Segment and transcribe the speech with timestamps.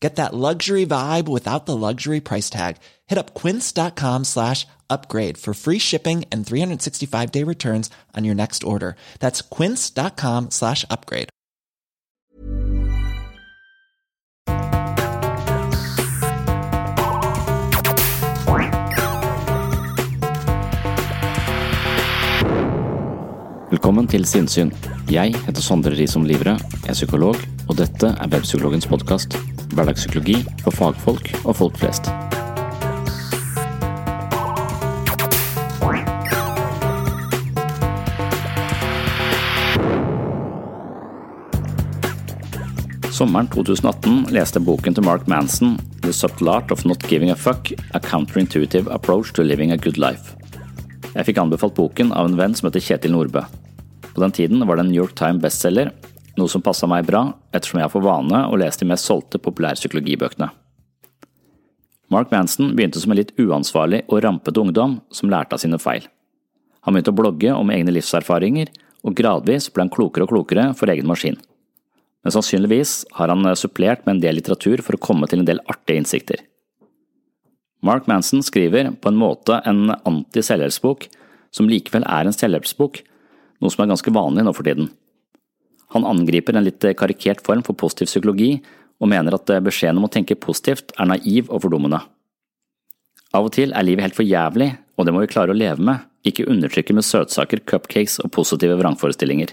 [0.00, 2.76] Get that luxury vibe without the luxury price tag.
[3.06, 8.62] Hit up quince.com slash upgrade for free shipping and 365 day returns on your next
[8.64, 8.94] order.
[9.18, 11.30] That's quince.com slash upgrade.
[23.68, 24.72] Velkommen til Sinnsyn.
[25.12, 26.56] Jeg heter Sondre Risom Livre,
[26.88, 27.36] er psykolog,
[27.68, 29.57] og dette er Webpsykologens podkast.
[29.74, 32.08] Hverdagspsykologi for fagfolk og folk flest.
[43.18, 45.72] Sommeren 2018 leste boken til Mark Manson,
[46.04, 49.98] The Subtle Art of Not Giving a Fuck, A Counterintuitive Approach to Living a Good
[49.98, 50.36] Life.
[51.16, 53.42] Jeg fikk anbefalt boken av en venn som heter Kjetil Nordbø.
[54.12, 55.90] På den tiden var det en New York Times bestselger,
[56.38, 59.40] noe som passa meg bra ettersom jeg har for vane å lese de mest solgte
[59.42, 60.48] populærpsykologibøkene.
[62.08, 66.06] Mark Manson begynte som en litt uansvarlig og rampete ungdom som lærte av sine feil.
[66.86, 68.70] Han begynte å blogge om egne livserfaringer,
[69.04, 71.36] og gradvis ble han klokere og klokere for egen maskin.
[72.24, 75.60] Men sannsynligvis har han supplert med en del litteratur for å komme til en del
[75.68, 76.40] artige innsikter.
[77.84, 81.06] Mark Manson skriver på en måte en anti-selvhjelpsbok
[81.54, 83.02] som likevel er en selvhjelpsbok,
[83.62, 84.90] noe som er ganske vanlig nå for tiden.
[85.94, 88.58] Han angriper en litt karikert form for positiv psykologi
[88.98, 92.02] og mener at beskjeden om å tenke positivt er naiv og fordummende.
[93.36, 95.84] Av og til er livet helt for jævlig, og det må vi klare å leve
[95.84, 99.52] med, ikke undertrykke med søtsaker, cupcakes og positive vrangforestillinger.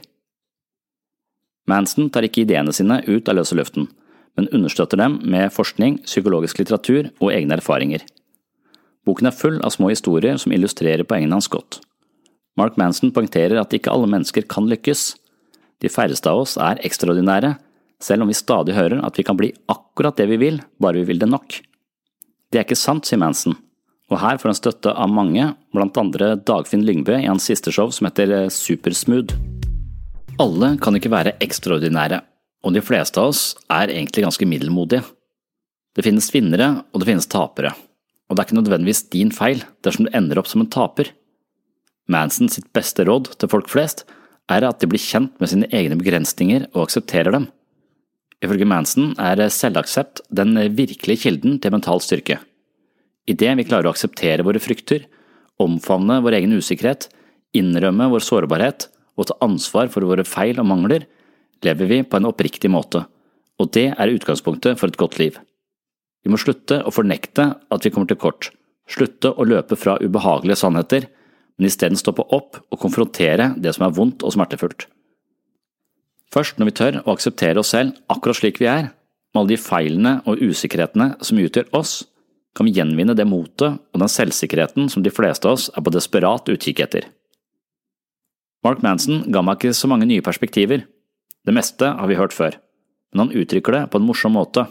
[1.69, 3.89] Manson tar ikke ideene sine ut av løse luften,
[4.35, 8.03] men understøtter dem med forskning, psykologisk litteratur og egne erfaringer.
[9.05, 11.79] Boken er full av små historier som illustrerer poengene hans godt.
[12.57, 15.13] Mark Manson poengterer at ikke alle mennesker kan lykkes.
[15.83, 17.55] De færreste av oss er ekstraordinære,
[18.03, 21.09] selv om vi stadig hører at vi kan bli akkurat det vi vil, bare vi
[21.11, 21.59] vil det nok.
[22.51, 23.55] Det er ikke sant, sier Manson,
[24.11, 27.89] og her får han støtte av mange, blant andre Dagfinn Lyngbø i hans siste show
[27.93, 29.35] som heter Supersmooth.
[30.41, 32.21] Alle kan ikke være ekstraordinære,
[32.65, 35.05] og de fleste av oss er egentlig ganske middelmodige.
[35.95, 37.71] Det finnes vinnere, og det finnes tapere,
[38.27, 41.13] og det er ikke nødvendigvis din feil dersom du ender opp som en taper.
[42.11, 44.03] Manson sitt beste råd til folk flest
[44.51, 47.47] er at de blir kjent med sine egne begrensninger og aksepterer dem.
[48.43, 52.39] Ifølge Manson er selvaksept den virkelige kilden til mental styrke.
[53.25, 55.07] Idet vi klarer å akseptere våre frykter,
[55.61, 57.07] omfavne vår egen usikkerhet,
[57.55, 61.07] innrømme vår sårbarhet og ta ansvar for våre feil og mangler,
[61.65, 63.05] lever vi på en oppriktig måte,
[63.57, 65.39] og det er utgangspunktet for et godt liv.
[66.25, 68.51] Vi må slutte å fornekte at vi kommer til kort,
[68.91, 71.07] slutte å løpe fra ubehagelige sannheter,
[71.57, 74.87] men isteden stoppe opp og konfrontere det som er vondt og smertefullt.
[76.33, 78.89] Først når vi tør å akseptere oss selv akkurat slik vi er,
[79.31, 82.01] med alle de feilene og usikkerhetene som utgjør oss,
[82.55, 85.91] kan vi gjenvinne det motet og den selvsikkerheten som de fleste av oss er på
[85.91, 87.07] desperat utkikk etter.
[88.65, 90.87] Mark Manson ga meg ikke så mange nye perspektiver.
[91.45, 92.55] Det meste har vi hørt før,
[93.13, 94.65] men han uttrykker det på en morsom måte.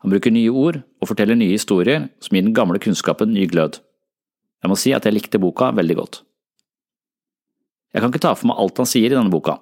[0.00, 3.82] Han bruker nye ord og forteller nye historier som gir den gamle kunnskapen ny glød.
[4.64, 6.22] Jeg må si at jeg likte boka veldig godt.
[7.92, 9.58] Jeg kan ikke ta for meg alt han sier i denne boka,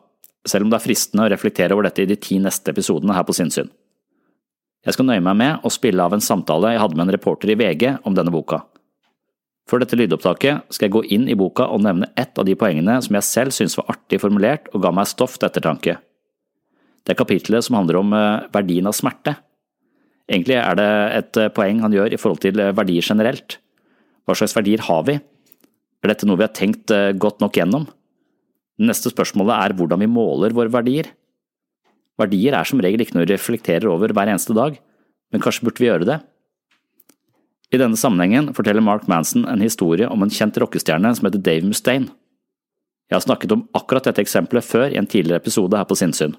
[0.47, 3.27] selv om det er fristende å reflektere over dette i de ti neste episodene her
[3.27, 3.69] på Sinnsyn.
[4.87, 7.51] Jeg skal nøye meg med å spille av en samtale jeg hadde med en reporter
[7.53, 8.63] i VG om denne boka.
[9.71, 12.97] For dette lydopptaket skal jeg gå inn i boka og nevne ett av de poengene
[13.05, 15.99] som jeg selv syntes var artig formulert og ga meg stoff til ettertanke.
[17.03, 19.37] Det er kapitlet som handler om eh, verdien av smerte.
[20.31, 23.59] Egentlig er det et eh, poeng han gjør i forhold til eh, verdier generelt.
[24.27, 25.19] Hva slags verdier har vi?
[26.03, 26.93] Er dette noe vi har tenkt
[27.23, 27.87] godt nok gjennom?
[28.79, 31.11] Det neste spørsmålet er hvordan vi måler våre verdier.
[32.21, 34.79] Verdier er som regel ikke noe vi reflekterer over hver eneste dag,
[35.33, 36.19] men kanskje burde vi gjøre det?
[37.73, 41.65] I denne sammenhengen forteller Mark Manson en historie om en kjent rockestjerne som heter Dave
[41.65, 42.11] Mustaine.
[43.09, 46.35] Jeg har snakket om akkurat dette eksempelet før i en tidligere episode her på Sinnsyn.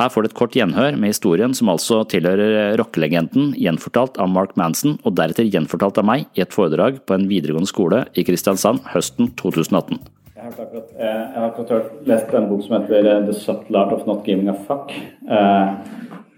[0.00, 4.54] Her får du et kort gjenhør med historien som altså tilhører rockelegenden, gjenfortalt av Mark
[4.56, 8.80] Manson og deretter gjenfortalt av meg i et foredrag på en videregående skole i Kristiansand
[8.94, 10.00] høsten 2018.
[10.32, 13.78] Jeg har akkurat, eh, jeg har akkurat lest en bok som heter eh, The Subtle
[13.78, 14.94] Art of Not Giving a Fuck.
[15.28, 15.74] Eh,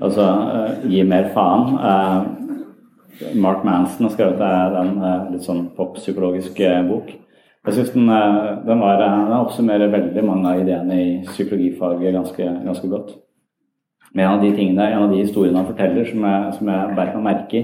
[0.02, 1.78] altså eh, gi mer faen.
[1.78, 6.58] Eh, Mark Manson har skrevet en eh, litt sånn poppsykologisk
[6.90, 7.14] bok.
[7.64, 8.10] Jeg synes den,
[8.66, 13.14] den, den, oppsummerer veldig mange av ideene i psykologifaget ganske, ganske godt.
[14.12, 16.96] Men en av de tingene, en av de historiene han forteller som jeg, som jeg
[16.98, 17.62] bærer meg merke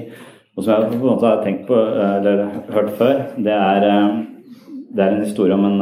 [0.56, 2.42] og som jeg på en måte har tenkt på eller
[2.74, 4.16] hørt før, det er, eh,
[4.94, 5.80] det er en historie om en,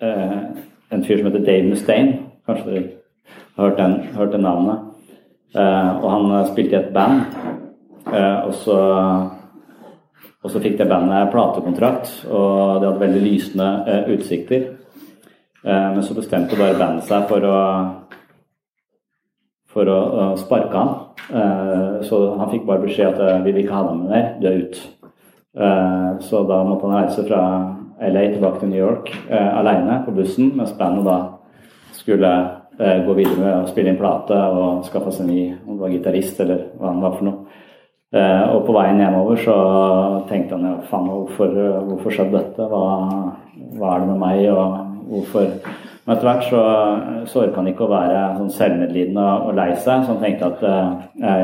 [0.00, 0.38] eh,
[0.90, 2.18] en fyr som heter Dave Mustaine.
[2.48, 2.82] Kanskje dere
[3.56, 4.78] har hørt, den, hørt det navnet.
[5.54, 7.20] Eh, og han spilte i et band,
[8.46, 9.30] og så
[10.44, 14.76] og så fikk det bandet platekontrakt, og det hadde veldig lysende utsikter.
[15.64, 18.01] men så bestemte bare bandet seg for å
[19.72, 20.92] for å, å sparke han.
[21.32, 24.26] Uh, så han fikk bare beskjed at uh, vi vil ikke ha deg med mer,
[24.40, 24.88] du er ute.
[25.52, 27.42] Uh, så da måtte han reise fra
[28.02, 31.20] LA tilbake til New York uh, alene på bussen, mens bandet da
[31.96, 32.32] skulle
[32.82, 36.38] gå videre med å spille inn plate og skaffe seg ny om det var gitarist
[36.40, 37.58] eller hva han var for noe.
[38.16, 39.56] og på veien hjemover så
[40.26, 41.52] tenkte han ja, faen, hvorfor,
[41.90, 42.66] hvorfor skjedde dette?
[42.72, 42.80] Hva,
[43.76, 45.52] hva er det med meg, og hvorfor
[46.02, 46.60] men etter hvert så,
[47.30, 50.64] så orka han ikke å være sånn selvmedlidende og lei seg, så han tenkte at
[50.66, 50.88] uh,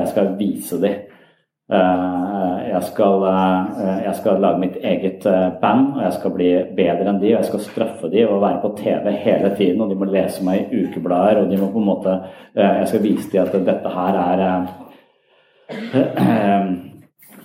[0.01, 0.97] jeg skal vise dem.
[1.69, 3.69] Uh, jeg, skal, uh,
[4.03, 5.23] jeg skal lage mitt eget
[5.63, 8.59] band, og jeg skal bli bedre enn de, og jeg skal straffe de og være
[8.65, 11.79] på TV hele tiden, og de må lese meg i ukeblader, og de må på
[11.83, 12.17] en måte
[12.59, 14.41] Jeg skal vise dem at dette her er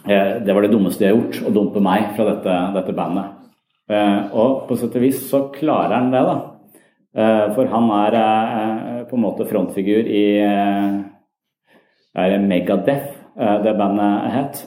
[0.47, 3.37] Det var det dummeste jeg har gjort, å dumpe meg fra dette, dette bandet.
[4.33, 6.52] Og på sett og vis så klarer han det, da.
[7.13, 14.59] Eh, for han er eh, på en måte frontfigur i eh, Megadeth, det bandet het.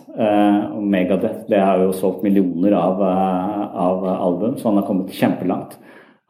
[0.74, 5.76] Og Megadeth det har jo solgt millioner av, av album, så han har kommet kjempelangt.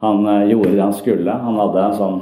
[0.05, 1.33] Han gjorde det han skulle.
[1.41, 2.19] Han hadde en sånn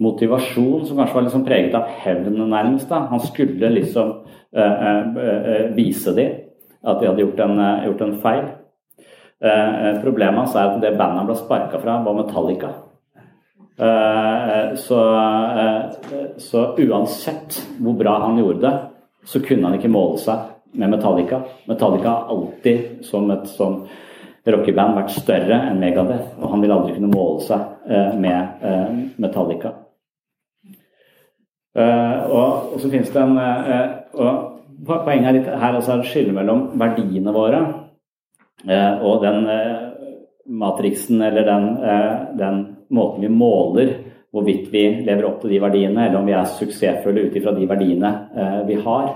[0.00, 2.88] motivasjon som kanskje var liksom preget av hevn, nærmest.
[2.88, 3.02] da.
[3.10, 4.14] Han skulle liksom
[4.56, 6.32] uh, uh, vise dem
[6.80, 8.48] at de hadde gjort en, gjort en feil.
[9.44, 12.72] Uh, problemet hans er at det bandet han ble sparka fra, var Metallica.
[13.76, 15.14] Eh, så,
[15.58, 15.90] eh,
[16.36, 18.78] så, uansett hvor bra han gjorde det,
[19.24, 21.42] så kunne han ikke måle seg med Metallica.
[21.68, 23.82] Metallica har alltid, som et sånn
[24.44, 26.34] rockeband, vært større enn Megadeth.
[26.40, 29.78] Og han vil aldri kunne måle seg eh, med Metallica.
[31.72, 33.38] Og, og så finnes det en
[34.12, 34.48] og
[34.82, 37.60] Poenget her altså er det skille mellom verdiene våre
[39.06, 39.46] og den
[40.58, 41.68] matriksen eller den,
[42.40, 42.58] den
[42.94, 43.94] måten vi måler
[44.32, 47.68] hvorvidt vi lever opp til de verdiene, eller om vi er suksessfulle ut ifra de
[47.68, 49.10] verdiene eh, vi har.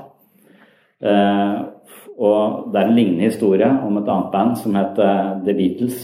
[1.00, 1.56] Eh,
[2.16, 5.98] og Det er en lignende historie om et annet band som het eh, The Beatles,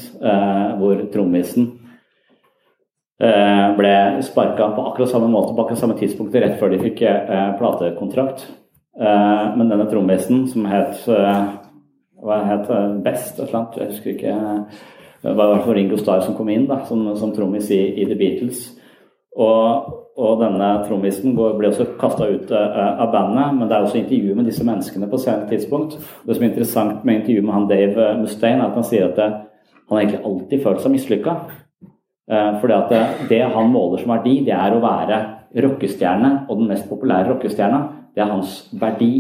[0.81, 1.71] hvor trommisen
[3.23, 3.93] ble
[4.27, 7.05] sparka på akkurat samme måte på akkurat samme tidspunkt rett før de fikk
[7.61, 8.43] platekontrakt.
[8.99, 12.67] men denne trommisen, som het hva het
[13.05, 14.35] Best, et eller annet, jeg husker ikke
[15.23, 17.81] det var i hvert fall Ringo Starr som kom inn da, som, som trommis i,
[18.03, 18.65] i, The Beatles.
[19.39, 24.01] Og, og denne trommisen ble også kasta ut uh, av bandet, men det er også
[24.01, 25.95] intervju med disse menneskene på senere tidspunkt.
[26.27, 29.21] Det som er interessant med intervjuet med han Dave Mustaine, er at han sier at
[29.21, 29.29] det,
[29.93, 31.37] han egentlig alltid følt seg mislykka.
[32.33, 35.19] Fordi at det, det, han måler som verdi, det er å være
[35.65, 37.81] rockestjerne, og den mest populære rockestjerna,
[38.15, 39.13] det er hans verdi.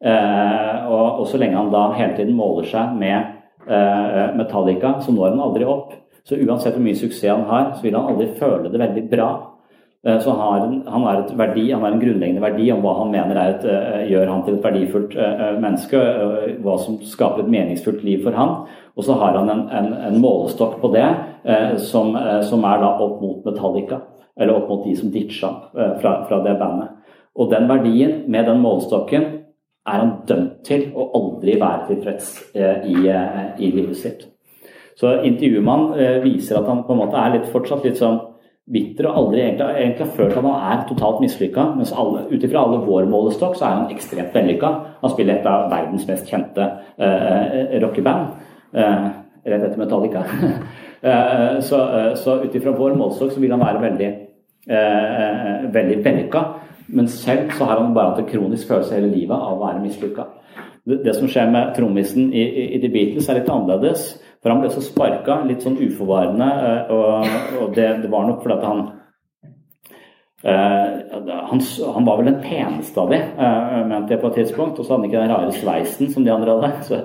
[0.00, 3.33] Og, og så lenge han da hele tiden måler seg med Eh,
[3.66, 5.94] Metallica, så når han aldri opp.
[6.24, 9.28] Så uansett hvor mye suksess han har, så vil han aldri føle det veldig bra.
[10.06, 13.40] Eh, så han har, et verdi, han har en grunnleggende verdi om hva han mener
[13.40, 15.16] et, eh, gjør han til et verdifullt
[15.60, 16.00] menneske,
[16.64, 18.56] hva som skaper et meningsfullt liv for han.
[18.96, 21.06] Og så har han en, en, en målestokk på det
[21.82, 22.14] som,
[22.46, 24.00] som, er da opp mot Metallica.
[24.38, 26.92] Eller opp mot de som ditcha fra, fra det bandet.
[27.34, 29.26] Og den verdien med den målestokken
[29.84, 34.22] er han dømt til å aldri være tilfreds eh, i, eh, i livet sitt.
[34.96, 38.20] Så intervjuet man eh, viser at han på en måte er litt, fortsatt litt sånn
[38.72, 41.66] bitter og aldri egentlig, egentlig har følt at han er totalt mislykka.
[41.76, 44.70] Mens ut ifra alle vår målestokk så er han ekstremt vellykka.
[45.02, 46.64] Han spiller et av verdens mest kjente
[46.96, 48.38] uh, rockeband.
[48.72, 49.10] Uh,
[49.44, 50.24] rett etter Metallica.
[51.04, 51.82] uh, så
[52.16, 54.10] så ut ifra vår målestokk så vil han være veldig,
[54.72, 56.44] uh, veldig vellykka.
[56.86, 59.82] Men selv så har han bare hatt en kronisk følelse hele livet av å være
[59.84, 60.26] mislykka.
[60.84, 64.04] Det, som skjer med trommisen i, i, i, The Beatles, er litt annerledes.
[64.44, 67.30] For han ble så sparka, litt sånn uforvarende, eh, og,
[67.62, 68.82] og det, det, var nok fordi at han
[70.44, 71.60] han,
[71.94, 74.78] han, var vel den peneste av de, uh, mente jeg på et tidspunkt.
[74.78, 76.72] Og så hadde han ikke den rare sveisen som de andre hadde.
[76.88, 76.98] Så,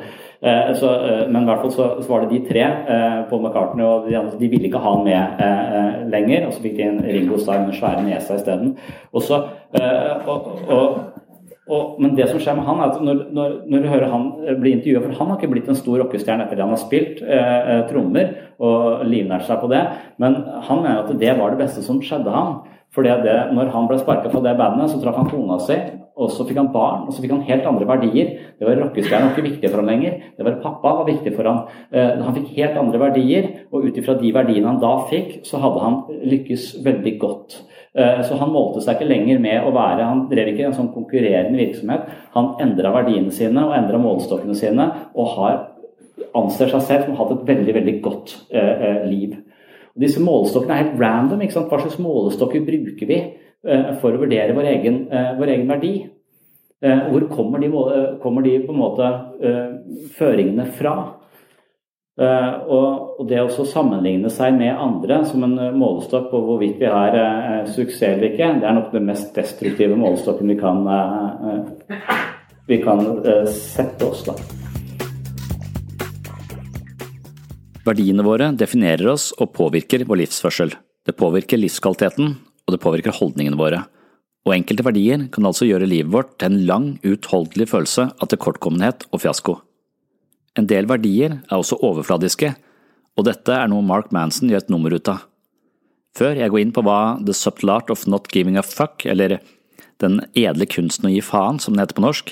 [0.43, 0.89] uh, så,
[1.27, 2.65] men i hvert fall så, så, var det de tre,
[3.29, 6.47] Paul McCartney og de andre, de ville ikke ha han med lenger.
[6.47, 8.75] Og så fikk de en Ringo Starr med svære nesa isteden.
[9.11, 9.23] Og
[11.69, 14.57] men det som skjer med han, er at når, når, når du hører han eh,
[14.57, 17.21] bli intervjua For han har ikke blitt en stor rockestjerne etter det han har spilt
[17.21, 19.79] eh, eh, trommer og livnært seg på det,
[20.19, 20.33] men
[20.67, 22.57] han mener at det var det beste som skjedde han.
[22.99, 25.77] Fordi det, når han ble sparka fra det bandet, så traff han kona si,
[26.19, 28.33] og så fikk han barn, og så fikk han helt andre verdier.
[28.59, 30.17] Det var Rockestjernen ikke viktig for ham lenger.
[30.35, 31.61] Det var pappa var viktig for ham.
[31.95, 35.61] Eh, han fikk helt andre verdier, og ut ifra de verdiene han da fikk, så
[35.63, 35.95] hadde han
[36.27, 37.61] lykkes veldig godt.
[37.95, 40.91] Eh, så han målte seg ikke lenger med å være Han drev ikke en sånn
[40.91, 42.11] konkurrerende virksomhet.
[42.35, 45.55] Han endra verdiene sine og endra målestokkene sine og har,
[46.35, 49.39] anser seg selv som har hatt et veldig, veldig godt eh, liv.
[49.99, 51.41] Disse målestokkene er helt random.
[51.43, 51.69] ikke sant?
[51.71, 55.93] Hva slags målestokker bruker vi eh, for å vurdere vår egen, eh, vår egen verdi?
[56.79, 57.71] Eh, hvor kommer de,
[58.23, 59.09] kommer de, på en måte
[60.15, 60.97] føringene fra?
[62.19, 67.15] Og det å sammenligne seg med andre som en målestokk på hvorvidt vi har
[67.63, 70.83] suksess eller ikke, det er nok den mest destruktive målestokken vi kan,
[72.67, 73.05] vi kan
[73.47, 74.27] sette oss.
[74.27, 74.35] da.
[77.89, 80.75] Verdiene våre definerer oss og påvirker vår livsførsel.
[81.07, 82.35] Det påvirker livskvaliteten,
[82.67, 83.79] og det påvirker holdningene våre.
[84.45, 89.07] Og enkelte verdier kan altså gjøre livet vårt til en lang, utholdelig følelse av tilkortkommenhet
[89.09, 89.57] og fiasko.
[90.59, 92.53] En del verdier er også overfladiske,
[93.17, 95.25] og dette er noe Mark Manson gjør et nummer ut av.
[96.17, 99.39] Før jeg går inn på hva The Subtle Art of Not Giving a Fuck, eller
[99.99, 102.29] Den edle kunsten å gi faen, som den heter på norsk,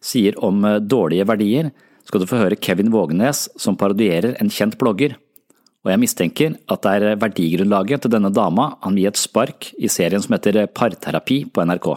[0.00, 1.66] sier om eh, dårlige verdier,
[2.10, 5.14] skal du få høre Kevin Vågenes som parodierer en kjent blogger,
[5.80, 9.68] og jeg mistenker at det er verdigrunnlaget til denne dama han vil gi et spark
[9.78, 11.92] i serien som heter Parterapi på NRK.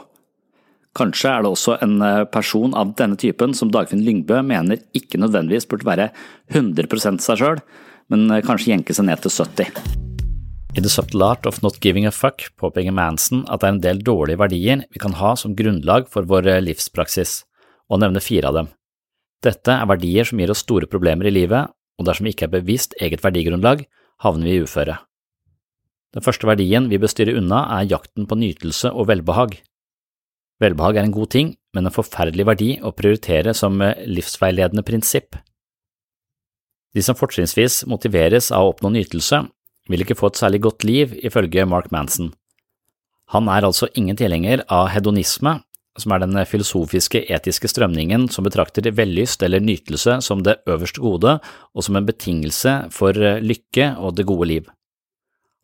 [0.93, 5.17] Kanskje er det også en eh, person av denne typen som Dagfinn Lyngbø mener ikke
[5.17, 6.11] nødvendigvis burde være
[6.53, 7.63] 100 seg sjøl,
[8.13, 9.81] men eh, kanskje jenke seg ned til 70.
[10.77, 13.83] I The Subtle Art of Not Giving a Fuck påpeker Manson at det er en
[13.87, 17.41] del dårlige verdier vi kan ha som grunnlag for vår eh, livspraksis,
[17.89, 18.71] og nevner fire av dem.
[19.43, 22.55] Dette er verdier som gir oss store problemer i livet, og dersom vi ikke er
[22.55, 23.83] bevisst eget verdigrunnlag,
[24.23, 24.97] havner vi i uføre.
[26.13, 29.57] Den første verdien vi bør styre unna, er jakten på nytelse og velbehag.
[30.61, 35.35] Velbehag er en god ting, men en forferdelig verdi å prioritere som livsveiledende prinsipp.
[36.93, 39.41] De som fortrinnsvis motiveres av å oppnå nytelse,
[39.89, 42.31] vil ikke få et særlig godt liv, ifølge Mark Manson.
[43.33, 45.57] Han er altså ingen tilhenger av hedonisme,
[45.99, 51.37] som er den filosofiske, etiske strømningen som betrakter vellyst eller nytelse som det øverste gode
[51.39, 54.71] og som en betingelse for lykke og det gode liv.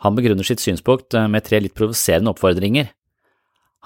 [0.06, 2.94] Han begrunner sitt synspunkt med tre litt provoserende oppfordringer.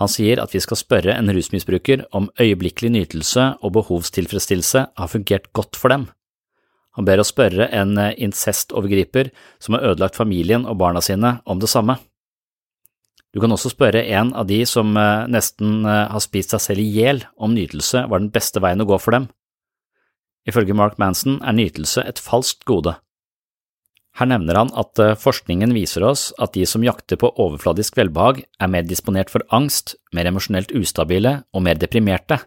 [0.02, 5.52] Han sier at vi skal spørre en rusmisbruker om øyeblikkelig nytelse og behovstilfredsstillelse har fungert
[5.54, 6.08] godt for dem.
[6.98, 9.32] Han ber oss spørre en eh, incestovergriper
[9.62, 11.98] som har ødelagt familien og barna sine, om det samme.
[13.34, 16.84] Du kan også spørre en av de som eh, nesten eh, har spist seg selv
[16.84, 19.26] i hjel, om nytelse var den beste veien å gå for dem.
[20.46, 22.94] Ifølge Mark Manson er nytelse et falskt gode.
[24.20, 28.44] Her nevner han at eh, forskningen viser oss at de som jakter på overfladisk velbehag,
[28.62, 32.38] er mer disponert for angst, mer emosjonelt ustabile og mer deprimerte.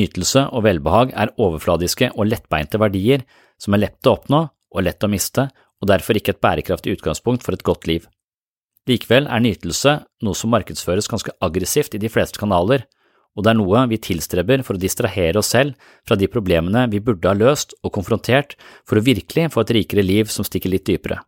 [0.00, 3.26] Nytelse og velbehag er overfladiske og lettbeinte verdier
[3.60, 4.40] som er lett å oppnå
[4.70, 5.50] og lett å miste,
[5.82, 8.06] og derfor ikke et bærekraftig utgangspunkt for et godt liv.
[8.90, 12.86] Likevel er nytelse noe som markedsføres ganske aggressivt i de fleste kanaler,
[13.38, 15.76] og det er noe vi tilstreber for å distrahere oss selv
[16.08, 18.56] fra de problemene vi burde ha løst og konfrontert
[18.88, 21.20] for å virkelig få et rikere liv som stikker litt dypere.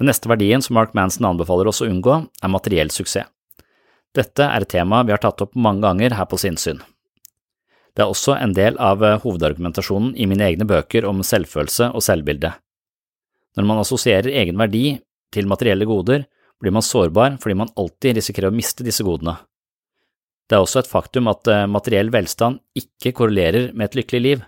[0.00, 3.28] Den neste verdien som Mark Manson anbefaler oss å unngå, er materiell suksess.
[4.12, 6.82] Dette er et tema vi har tatt opp mange ganger her på Sinnsyn.
[7.96, 12.50] Det er også en del av hovedargumentasjonen i mine egne bøker om selvfølelse og selvbilde.
[13.56, 14.98] Når man assosierer egen verdi
[15.32, 16.26] til materielle goder,
[16.62, 19.38] blir man sårbar fordi man alltid risikerer å miste disse godene.
[20.48, 24.44] Det er også et faktum at eh, materiell velstand ikke korrelerer med et lykkelig liv.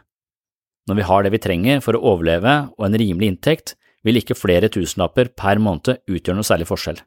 [0.85, 3.75] Når vi har det vi trenger for å overleve og en rimelig inntekt,
[4.05, 7.01] vil ikke flere tusenlapper per måned utgjøre noe særlig forskjell.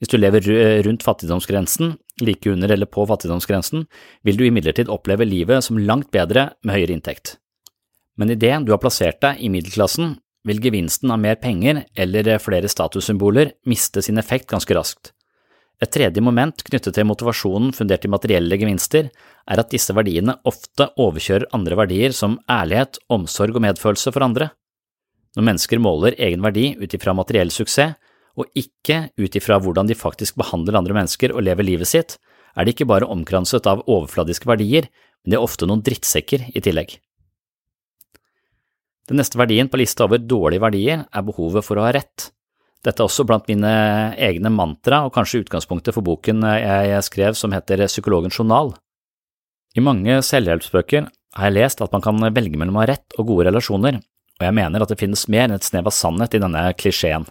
[0.00, 0.44] Hvis du lever
[0.84, 3.86] rundt fattigdomsgrensen, like under eller på fattigdomsgrensen,
[4.24, 7.36] vil du imidlertid oppleve livet som langt bedre med høyere inntekt.
[8.16, 12.70] Men idet du har plassert deg i middelklassen, vil gevinsten av mer penger eller flere
[12.70, 15.12] statussymboler miste sin effekt ganske raskt.
[15.82, 20.88] Et tredje moment knyttet til motivasjonen fundert i materielle gevinster er at disse verdiene ofte
[20.96, 24.48] overkjører andre verdier som ærlighet, omsorg og medfølelse for andre.
[25.36, 27.98] Når mennesker måler egen verdi ut ifra materiell suksess,
[28.36, 32.18] og ikke ut ifra hvordan de faktisk behandler andre mennesker og lever livet sitt,
[32.56, 34.88] er de ikke bare omkranset av overfladiske verdier,
[35.24, 36.98] men de er ofte noen drittsekker i tillegg.
[39.06, 42.30] Den neste verdien på lista over dårlige verdier er behovet for å ha rett.
[42.82, 43.70] Dette er også blant mine
[44.22, 48.74] egne mantra og kanskje utgangspunktet for boken jeg skrev som heter Psykologens journal.
[49.76, 53.28] I mange selvhjelpsbøker har jeg lest at man kan velge mellom å ha rett og
[53.28, 53.98] gode relasjoner,
[54.38, 57.26] og jeg mener at det finnes mer enn et snev av sannhet i denne klisjeen.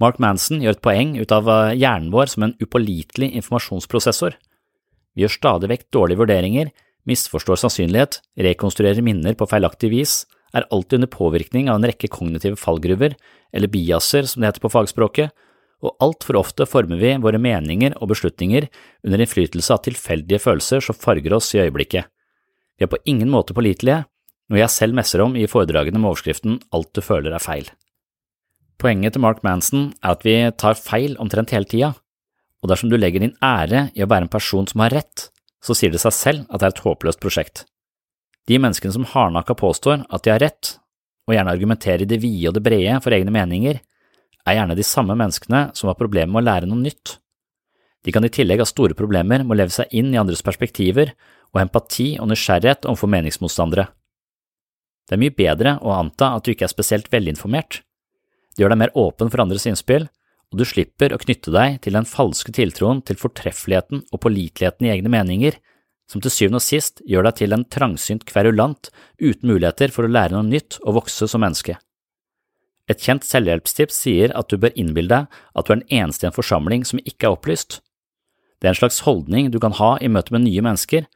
[0.00, 4.36] Mark Manson gjør et poeng ut av hjernen vår som en upålitelig informasjonsprosessor.
[5.14, 6.70] Vi gjør stadig vekk dårlige vurderinger,
[7.08, 10.22] misforstår sannsynlighet, rekonstruerer minner på feilaktig vis,
[10.54, 13.16] er alltid under påvirkning av en rekke kognitive fallgruver,
[13.52, 15.34] eller biaser som det heter på fagspråket,
[15.80, 18.66] og altfor ofte former vi våre meninger og beslutninger
[19.06, 22.10] under innflytelse av tilfeldige følelser som farger oss i øyeblikket.
[22.76, 24.04] Vi er på ingen måte pålitelige,
[24.50, 27.70] noe jeg selv messer om i foredragene med overskriften Alt du føler er feil.
[28.80, 31.92] Poenget til Mark Manson er at vi tar feil omtrent hele tida,
[32.60, 35.28] og dersom du legger din ære i å være en person som har rett,
[35.64, 37.64] så sier det seg selv at det er et håpløst prosjekt.
[38.48, 40.76] De menneskene som hardnakka påstår at de har rett,
[41.28, 43.80] og gjerne argumenterer i det vide og det brede for egne meninger,
[44.48, 47.18] er gjerne de samme menneskene som har problemer med å lære noe nytt.
[48.04, 51.12] De kan i tillegg ha store problemer med å leve seg inn i andres perspektiver
[51.52, 53.90] og empati og nysgjerrighet overfor meningsmotstandere.
[55.06, 57.82] Det er mye bedre å anta at du ikke er spesielt velinformert.
[58.54, 60.06] Det gjør deg mer åpen for andres innspill,
[60.50, 64.92] og du slipper å knytte deg til den falske tiltroen til fortreffeligheten og påliteligheten i
[64.94, 65.58] egne meninger
[66.10, 70.10] som til syvende og sist gjør deg til en trangsynt kverulant uten muligheter for å
[70.10, 71.76] lære noe nytt og vokse som menneske.
[72.90, 76.30] Et kjent selvhjelpstips sier at du bør innbille deg at du er den eneste i
[76.30, 77.78] en forsamling som ikke er opplyst.
[78.58, 81.06] Det er en slags holdning du kan ha i møte med nye mennesker,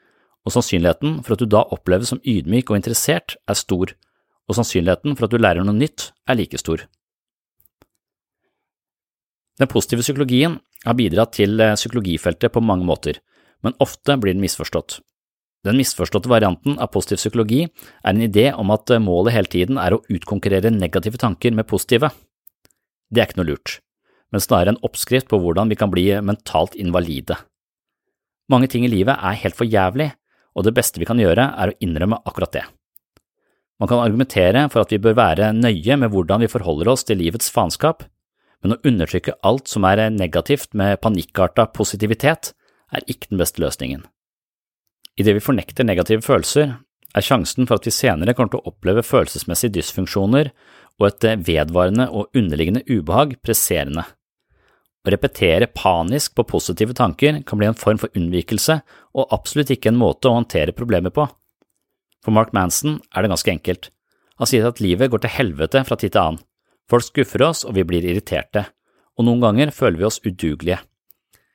[0.45, 3.91] og sannsynligheten for at du da oppleves som ydmyk og interessert, er stor,
[4.47, 6.85] og sannsynligheten for at du lærer noe nytt, er like stor.
[9.59, 13.21] Den positive psykologien har bidratt til eh, psykologifeltet på mange måter
[13.65, 15.01] men ofte blir den misforstått.
[15.65, 19.97] Den misforståtte varianten av positiv psykologi er en idé om at målet hele tiden er
[19.97, 22.13] å utkonkurrere negative tanker med positive.
[23.09, 23.79] Det er ikke noe lurt,
[24.33, 27.39] men snarere en oppskrift på hvordan vi kan bli mentalt invalide.
[28.53, 30.11] Mange ting i livet er helt for jævlig,
[30.55, 32.65] og det beste vi kan gjøre er å innrømme akkurat det.
[33.81, 37.19] Man kan argumentere for at vi bør være nøye med hvordan vi forholder oss til
[37.19, 38.05] livets faenskap,
[38.63, 42.53] men å undertrykke alt som er negativt med panikkarta positivitet,
[42.95, 44.05] er ikke den beste løsningen.
[45.21, 46.77] Idet vi fornekter negative følelser,
[47.15, 50.51] er sjansen for at vi senere kommer til å oppleve følelsesmessige dysfunksjoner
[50.99, 54.07] og et vedvarende og underliggende ubehag presserende.
[55.05, 58.79] Å repetere panisk på positive tanker kan bli en form for unnvikelse
[59.15, 61.27] og absolutt ikke en måte å håndtere problemer på.
[62.25, 63.91] For Mark Manson er det ganske enkelt.
[64.41, 66.43] Han sier at livet går til helvete fra tid til annen.
[66.91, 68.65] Folk skuffer oss og vi blir irriterte,
[69.17, 70.81] og noen ganger føler vi oss udugelige.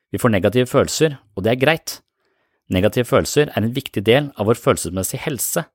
[0.10, 2.00] Vi får negative følelser, og det er greit.
[2.70, 5.66] Negative følelser er en viktig del av vår følelsesmessige helse.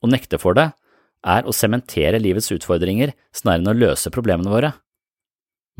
[0.00, 0.70] Å nekte for det
[1.20, 4.72] er å sementere livets utfordringer snarere enn å løse problemene våre.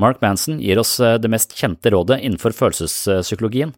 [0.01, 3.75] Mark Manson gir oss eh, det mest kjente rådet innenfor følelsespsykologien.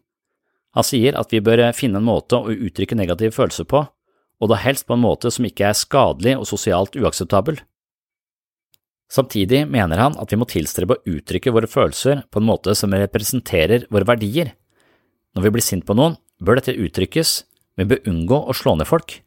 [0.73, 3.83] Han sier at vi bør finne en måte å uttrykke negative følelser på,
[4.41, 7.59] og da helst på en måte som ikke er skadelig og sosialt uakseptabel.
[9.13, 12.93] Samtidig mener han at vi må tilstrebe å uttrykke våre følelser på en måte som
[12.97, 14.55] representerer våre verdier.
[15.37, 17.33] Når vi blir sint på noen, bør dette uttrykkes,
[17.77, 19.19] men bør unngå å slå ned folk.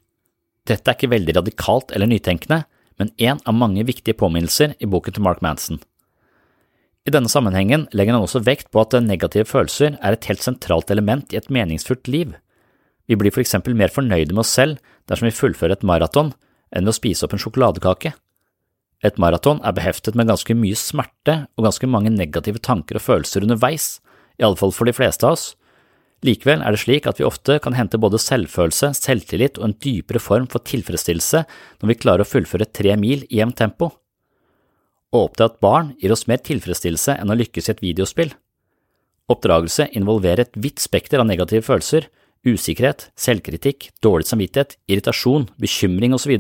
[0.67, 2.65] Dette er ikke veldig radikalt eller nytenkende,
[2.99, 5.79] men en av mange viktige påminnelser i boken til Mark Manson.
[7.07, 10.91] I denne sammenhengen legger han også vekt på at negative følelser er et helt sentralt
[10.91, 12.35] element i et meningsfullt liv.
[13.07, 16.33] Vi blir for eksempel mer fornøyde med oss selv dersom vi fullfører et maraton,
[16.75, 18.17] enn ved å spise opp en sjokoladekake.
[19.07, 23.47] Et maraton er beheftet med ganske mye smerte og ganske mange negative tanker og følelser
[23.47, 24.01] underveis,
[24.41, 25.53] i alle fall for de fleste av oss.
[26.27, 30.23] Likevel er det slik at vi ofte kan hente både selvfølelse, selvtillit og en dypere
[30.23, 33.93] form for tilfredsstillelse når vi klarer å fullføre tre mil i jevnt tempo.
[35.15, 38.33] Å oppdra et barn gir oss mer tilfredsstillelse enn å lykkes i et videospill.
[39.31, 42.09] Oppdragelse involverer et vidt spekter av negative følelser,
[42.47, 46.35] usikkerhet, selvkritikk, dårlig samvittighet, irritasjon, bekymring osv.,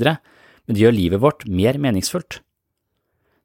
[0.66, 2.40] men det gjør livet vårt mer meningsfullt.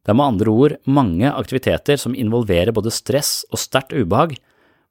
[0.01, 4.33] Det er med andre ord mange aktiviteter som involverer både stress og sterkt ubehag.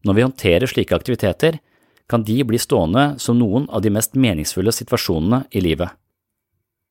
[0.07, 1.59] Når vi håndterer slike aktiviteter,
[2.11, 5.91] kan de bli stående som noen av de mest meningsfulle situasjonene i livet.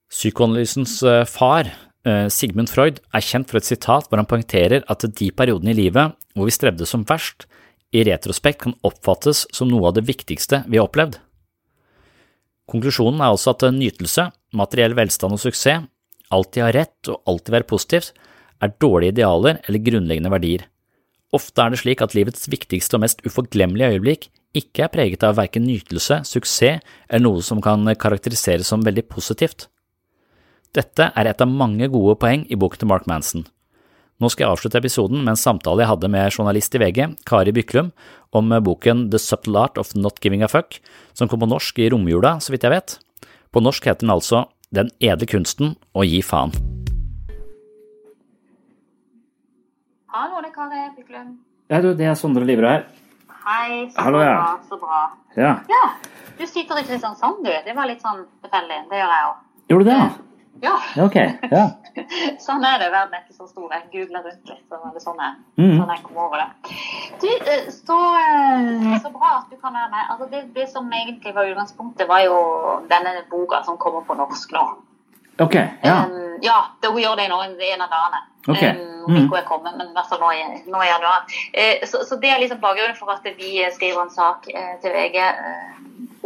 [0.10, 1.70] Psykoanalysens eh, far,
[2.08, 5.80] eh, Sigmund Freud, er kjent for et sitat hvor han poengterer at de periodene i
[5.80, 7.48] livet hvor vi strevde som verst,
[7.90, 11.18] i retrospekt kan oppfattes som noe av det viktigste vi har opplevd.
[12.70, 15.88] Konklusjonen er altså at nytelse, materiell velstand og suksess,
[16.34, 18.14] alltid ha rett og alltid være positivt,
[18.60, 20.66] er dårlige idealer eller grunnleggende verdier.
[21.36, 25.38] Ofte er det slik at livets viktigste og mest uforglemmelige øyeblikk ikke er preget av
[25.38, 29.68] verken nytelse, suksess eller noe som kan karakteriseres som veldig positivt.
[30.74, 33.46] Dette er et av mange gode poeng i boken til Mark Manson.
[34.20, 37.54] Nå skal jeg avslutte episoden med en samtale jeg hadde med journalist i VG, Kari
[37.56, 37.94] Byklum,
[38.36, 40.82] om boken The Subtle Art of Not Giving a Fuck,
[41.16, 42.98] som kom på norsk i romjula, så vidt jeg vet.
[43.54, 46.52] På norsk heter den altså Den edle kunsten å gi faen.
[50.14, 51.38] Hallo, det er Kari Byklund.
[51.70, 52.84] Ja, du, det er Sondre Livre her.
[53.46, 54.36] Hei, så Hallo, ja.
[54.38, 54.52] bra.
[54.70, 55.02] Så bra.
[55.38, 55.84] Ja, Ja,
[56.38, 57.50] du sitter i Kristiansand, du.
[57.66, 58.80] Det var litt sånn tilfeldig.
[58.92, 59.40] Det gjør jeg òg.
[59.74, 59.98] gjorde du det?
[59.98, 60.10] ja?
[60.62, 61.38] Ja, Okay.
[61.52, 61.66] Ja.
[62.46, 62.90] sånn er det.
[62.92, 63.70] Verden er ikke så stor.
[63.74, 65.22] Jeg googler rundt litt, Sånn, er det sånn
[65.58, 65.78] Mhm.
[65.80, 66.50] sånn jeg kom over det.
[67.22, 70.06] Du, eh, så, eh, så bra at du kan være med.
[70.10, 72.38] Altså, det, det som egentlig var utgangspunktet, var jo
[72.90, 74.66] denne boka som kommer på norsk nå.
[75.40, 75.98] Ok, ja.
[76.06, 78.22] Um, ja, det, hun gjør det nå en, av dagene.
[78.48, 78.64] Ok.
[78.64, 81.26] Um, hun er kommet, men i nå i, nå i januar.
[81.56, 84.96] Uh, så, så det er liksom bakgrunnen for at vi skriver en sak uh, til
[84.96, 85.78] VG uh,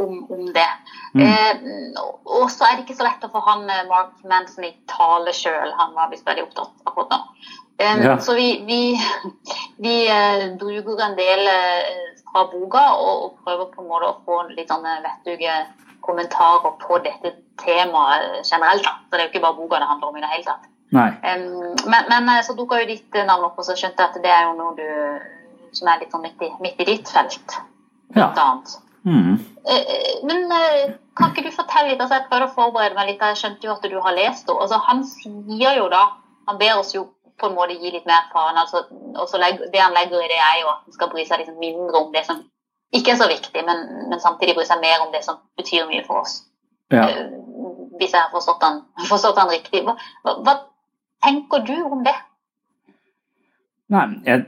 [0.02, 0.70] om, om det.
[1.14, 1.94] Mm.
[2.26, 5.70] og- så er det ikke så lett å få han Mark Manson i tale sjøl.
[5.78, 7.20] Han var visst veldig opptatt akkurat nå.
[7.84, 8.18] Um, Ja.
[8.22, 8.82] Så vi, vi,
[9.82, 9.96] vi
[10.58, 11.46] bruker en del
[12.32, 15.58] fra boka og, og prøver på en måte å få litt sånn vettuge
[16.06, 18.84] kommentarer på dette temaet generelt.
[18.86, 18.94] Da.
[19.08, 20.70] Så det er jo ikke bare boka det handler om i det hele tatt.
[21.26, 24.12] Um, men, men eh, så dukka jo ditt eh, navn opp, og så skjønte jeg
[24.12, 24.84] at det er jo noe du
[25.74, 27.56] som er litt sånn midt i, midt i ditt felt.
[28.16, 28.28] Ja.
[29.04, 29.40] Mhm.
[29.66, 30.46] Eh, Men
[31.18, 32.02] kan ikke du fortelle litt?
[32.02, 33.26] altså Jeg prøvde å forberede meg litt.
[33.26, 34.56] Jeg skjønte jo at du har lest det.
[34.62, 36.04] Altså, han sier jo da
[36.48, 37.08] Han ber oss jo
[37.40, 38.58] på en måte gi litt mer faen.
[38.60, 38.84] Altså,
[39.16, 41.40] og så legger- det han legger i det, er jo at han skal bry seg
[41.40, 42.44] liksom mindre om det som
[42.94, 46.04] ikke er så viktig, men, men samtidig bryr seg mer om det som betyr mye
[46.06, 46.42] for oss.
[46.94, 47.08] Ja.
[47.10, 47.32] Eh,
[47.98, 49.84] Hvis jeg har forstått han, forstått han riktig.
[49.86, 49.96] Hva,
[50.46, 50.58] hva,
[51.24, 52.16] tenker du om det?
[53.94, 54.46] Nei, jeg,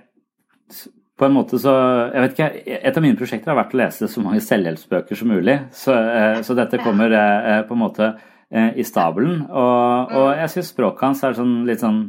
[1.15, 1.71] på en måte så
[2.11, 5.31] Jeg vet ikke, et av mine prosjekter har vært å lese så mange selvhjelpsbøker som
[5.31, 5.57] mulig.
[5.75, 8.15] Så, eh, så dette kommer eh, på en måte
[8.55, 9.39] i stabelen.
[9.49, 12.03] Og, og jeg syns språket hans er sånn, litt sånn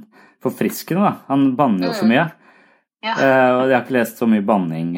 [0.44, 1.12] forfriskende, da.
[1.33, 2.27] Han banner jo så mye.
[3.03, 3.14] Ja.
[3.14, 4.92] Eh, og jeg har ikke lest så mye banning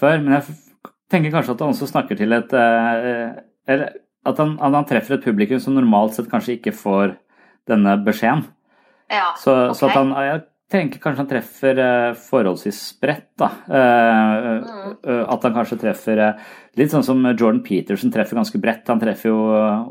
[0.00, 0.18] før.
[0.24, 0.58] Men jeg
[1.12, 3.92] tenker kanskje at han også snakker til et eh, Eller
[4.26, 7.16] at han, at han treffer et publikum som normalt sett kanskje ikke får
[7.70, 8.44] denne beskjeden.
[9.12, 13.50] Ja, Så, så at han Jeg tenker kanskje han treffer eh, forholdsvis spredt, da.
[13.68, 14.94] Eh, Mm.
[15.28, 16.20] At han kanskje treffer
[16.78, 18.86] Litt sånn som Jordan Peterson treffer ganske bredt.
[18.88, 19.40] Han treffer jo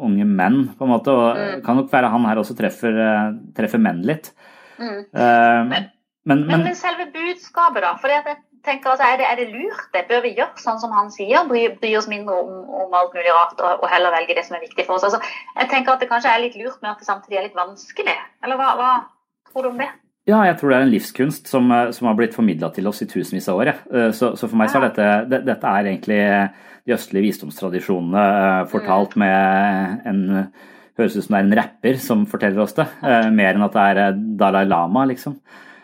[0.02, 1.12] unge menn, på en måte.
[1.14, 1.62] Og Mm.
[1.66, 2.96] kan nok være han her også treffer,
[3.54, 4.32] treffer menn litt.
[4.80, 5.04] Mm.
[5.14, 5.90] Uh, Men-
[6.26, 7.96] men, Men, men selve budskapet, da?
[8.02, 8.24] For jeg
[8.66, 9.88] tenker altså, er, det, er det lurt?
[9.94, 10.04] det?
[10.10, 11.44] Bør vi gjøre sånn som han sier?
[11.50, 12.52] Bry, bry oss mindre om,
[12.84, 15.06] om alt mulig rart og, og heller velge det som er viktig for oss?
[15.10, 15.20] Altså,
[15.58, 18.16] jeg tenker at det kanskje er litt lurt, men at det samtidig er litt vanskelig.
[18.44, 18.92] Eller hva, hva
[19.52, 19.90] tror du om det?
[20.30, 23.02] Ja, jeg tror det er en livskunst som, eh, som har blitt formidla til oss
[23.02, 23.72] i tusenvis av år.
[23.72, 23.80] jeg.
[23.92, 26.20] Eh, Så, så for meg så er dette, det, dette er egentlig
[26.86, 30.22] de østlige visdomstradisjonene eh, fortalt med en
[31.00, 32.84] Høres ut som det er en rapper som forteller oss det,
[33.32, 35.38] mer enn at det er Dalai Lama, liksom.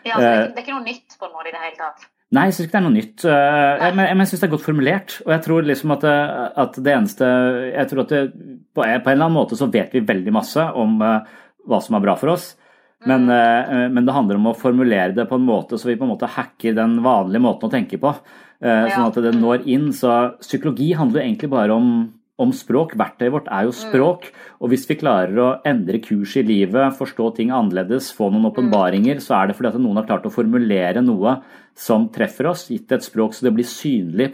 [0.04, 1.62] Ja, altså, det, er ikke- det er ikke noe nytt på en måte i det
[1.62, 2.04] hele tatt.
[2.30, 3.24] Nei, jeg syns ikke det er noe nytt.
[3.24, 5.20] eh, jeg- Men jeg syns det er godt formulert.
[5.24, 7.24] Og jeg tror liksom at det, at det eneste
[7.74, 8.32] Jeg tror at det,
[8.74, 11.20] på en på en eller annen måte så vet vi veldig masse om eh,
[11.66, 12.54] hva som er bra for oss.
[13.06, 16.02] Men, eh, men det handler om å formulere det på en måte så vi på
[16.02, 18.14] en måte hacker den vanlige måten å tenke på.
[18.60, 19.88] eh, Sånn at det når inn.
[19.92, 22.94] Så psykologi handler jo egentlig bare om, om språk.
[22.98, 24.30] Verktøyet vårt er jo språk.
[24.62, 29.22] Og hvis vi klarer å endre kurs i livet, forstå ting annerledes, få noen åpenbaringer,
[29.24, 31.38] så er det fordi at noen har klart å formulere noe
[31.78, 34.32] som treffer oss, gitt et språk så det blir synlig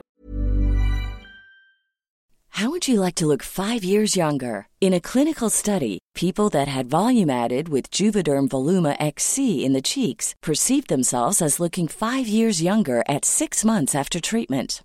[2.59, 4.69] How would you like to look five years younger?
[4.81, 9.83] In a clinical study, people that had volume added with Juvederm Voluma XC in the
[9.83, 14.85] cheeks perceived themselves as looking five years younger at six months after treatment.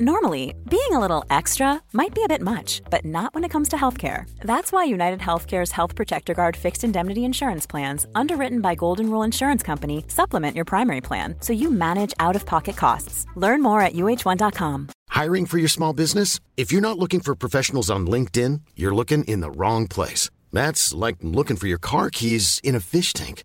[0.00, 3.68] Normally, being a little extra might be a bit much, but not when it comes
[3.68, 4.24] to healthcare.
[4.40, 9.22] That's why United Healthcare's Health Protector Guard fixed indemnity insurance plans, underwritten by Golden Rule
[9.22, 13.26] Insurance Company, supplement your primary plan so you manage out of pocket costs.
[13.36, 14.88] Learn more at uh1.com.
[15.10, 16.40] Hiring for your small business?
[16.56, 20.30] If you're not looking for professionals on LinkedIn, you're looking in the wrong place.
[20.54, 23.44] That's like looking for your car keys in a fish tank.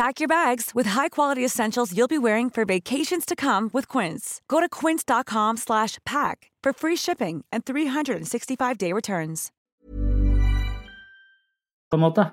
[0.00, 4.40] Pack your bags with high-quality essentials you'll be wearing for vacations to come with Quince.
[4.48, 9.50] Go to quince.com slash pack for free shipping and 365-day returns.
[11.90, 12.24] på en måte.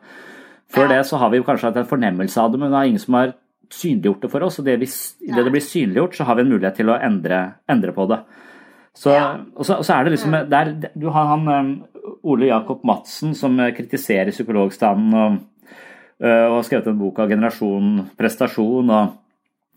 [0.70, 3.04] Før det så har vi kanskje hatt en fornemmelse av det, men det er ingen
[3.04, 3.34] som har
[3.74, 4.60] synliggjort det for oss.
[4.60, 4.88] og det, vi,
[5.36, 8.22] det, det blir synliggjort, så har vi en mulighet til å endre, endre på det.
[8.94, 11.74] Så, og, så, og, så, er det liksom der, Du har han um,
[12.24, 15.42] Ole Jakob Madsen som kritiserer psykologstanden og,
[16.18, 19.12] og har skrevet en bok av 'Generasjon prestasjon' og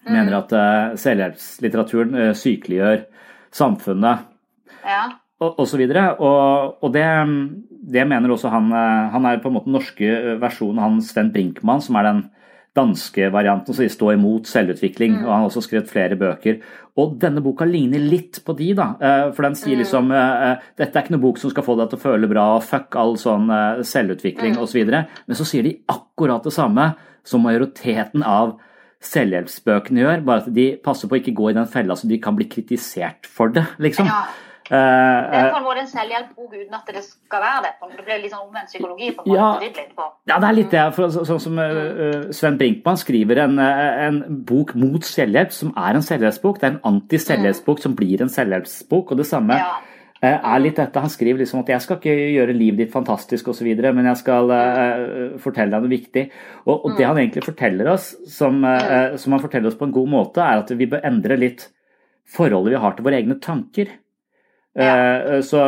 [0.07, 0.13] mm.
[0.15, 3.03] mener at uh, selvhjelpslitteraturen sykeliggjør
[3.53, 4.25] samfunnet.
[4.87, 5.03] Ja.
[5.41, 6.15] Og, og så videre.
[6.17, 7.05] Og, og det,
[7.93, 8.73] det, mener også han
[9.13, 12.23] Han er på en måte den norske versjonen av han Sven Brinkmann, som er den
[12.77, 15.17] danske varianten som står imot selvutvikling.
[15.19, 15.25] Mm.
[15.25, 16.61] og Han har også skrevet flere bøker.
[16.97, 18.95] Og denne boka ligner litt på de, da.
[19.35, 19.83] For den sier Mm.
[19.83, 20.09] liksom
[20.77, 23.15] dette er ikke noen bok som skal få deg til å føle bra, fuck all
[23.17, 23.49] sånn
[23.83, 24.63] selvutvikling Mm.
[24.63, 24.87] osv.
[24.91, 28.59] Men så sier de akkurat det samme som majoriteten av
[29.01, 32.19] selvhjelpsbøkene gjør, bare at de passer på å ikke gå i den fella så de
[32.19, 34.07] kan bli kritisert for det, liksom.
[34.07, 34.25] Ja.
[34.71, 34.77] Eh,
[35.31, 37.71] Det er eh, på en måte en selvhjelpbok uten at det skal være det.
[37.97, 39.09] Det blir litt sånn omvendt psykologi.
[39.17, 39.59] på en Ja.
[39.59, 40.05] dritt litt på.
[40.31, 40.85] Ja, det er litt det.
[40.95, 45.95] For, så, sånn som uh, Sven Brinkmann skriver en, en bok mot selvhjelp, som er
[45.99, 46.61] en selvhjelpsbok.
[46.61, 49.11] Det er en anti-selvhjelpsbok som blir en selvhjelpsbok.
[49.11, 49.73] Og det samme Ja.
[50.23, 51.01] uh, er litt dette.
[51.01, 54.51] Han skriver liksom at jeg skal ikke gjøre livet ditt fantastisk osv., men jeg skal
[54.55, 56.31] uh, fortelle deg noe viktig.
[56.67, 59.97] Og, og det han egentlig forteller oss, som, uh, som han forteller oss på en
[59.99, 61.67] god måte, er at vi bør endre litt
[62.31, 63.89] forholdet vi har til våre egne tanker.
[64.77, 65.61] Eh, Så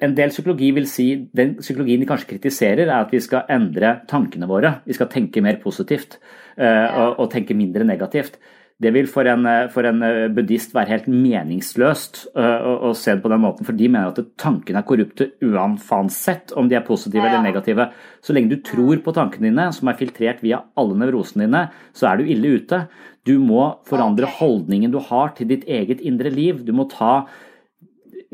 [0.00, 4.00] en del psykologi vil si, den psykologien de kanskje kritiserer, er at vi skal endre
[4.08, 4.80] tankene våre.
[4.86, 6.18] Vi skal tenke mer positivt
[6.56, 8.38] eh, og, og tenke mindre negativt.
[8.76, 10.00] Det vil for en, eh, for en
[10.36, 14.12] buddhist være helt meningsløst eh, å, å se det på den måten, for de mener
[14.12, 17.90] at tankene er korrupte uansett om de er positive eller negative.
[18.24, 21.66] Så lenge du tror på tankene dine, som er filtrert via alle nevrosene dine,
[21.96, 22.86] så er du ille ute.
[23.26, 26.60] Du må forandre holdningen du har til ditt eget indre liv.
[26.64, 27.26] Du må ta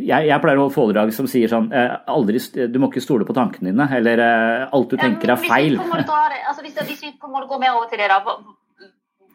[0.01, 2.41] jeg, jeg, pleier å holde foredrag som sier sånn eh, aldri,
[2.73, 5.79] Du må ikke stole på tankene dine, eller eh, alt du tenker er feil.
[5.79, 8.37] Altså, hvis, hvis, vi på en måte går mer over til det, da.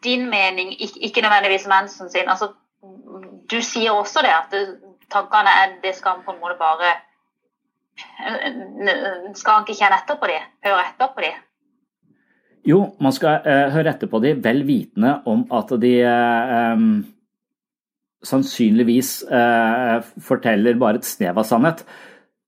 [0.04, 2.30] Din mening, ikke, ikke nødvendigvis mensen sin.
[2.30, 2.52] altså
[3.50, 4.54] Du sier også det at
[5.10, 6.92] tankene er Det skal på en måte bare
[9.34, 10.38] Skal han ikke kjenne etter på de?
[10.68, 11.32] Høre etter på de?
[12.68, 16.90] Jo, man skal uh, høre etter på de vel vitende om at de uh, um
[18.26, 21.84] sannsynligvis eh, forteller bare et snev av sannhet.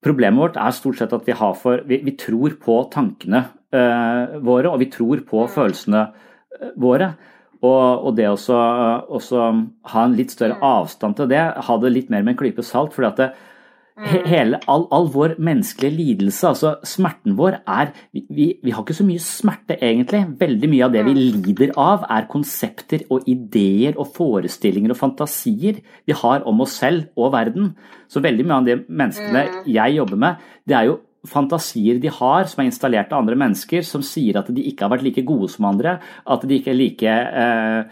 [0.04, 4.72] Problemet vårt er stort sett at vi, for, vi, vi tror på tankene eh, våre,
[4.72, 7.12] og vi tror på følelsene eh, våre.
[7.60, 8.40] Og, og det å
[9.92, 12.94] ha en litt større avstand til det, ha det litt mer med en klype salt.
[12.96, 13.49] fordi at det, Mm.
[14.00, 19.06] Hele, all, all, vår menneskelige lidelse, altså smerten vår, er vi, vi, har ikke så
[19.06, 20.22] mye smerte, egentlig.
[20.40, 21.20] Veldig mye av det vi mm.
[21.20, 27.10] lider av, er konsepter og ideer og forestillinger og fantasier vi har om oss selv
[27.20, 27.74] og verden.
[28.10, 29.62] Så veldig mye av de menneskene mm.
[29.76, 33.84] jeg jobber med, det er jo fantasier de har som er installert av andre mennesker,
[33.84, 36.80] som sier at de ikke har vært like gode som andre, at de ikke er
[36.80, 37.84] like Eh,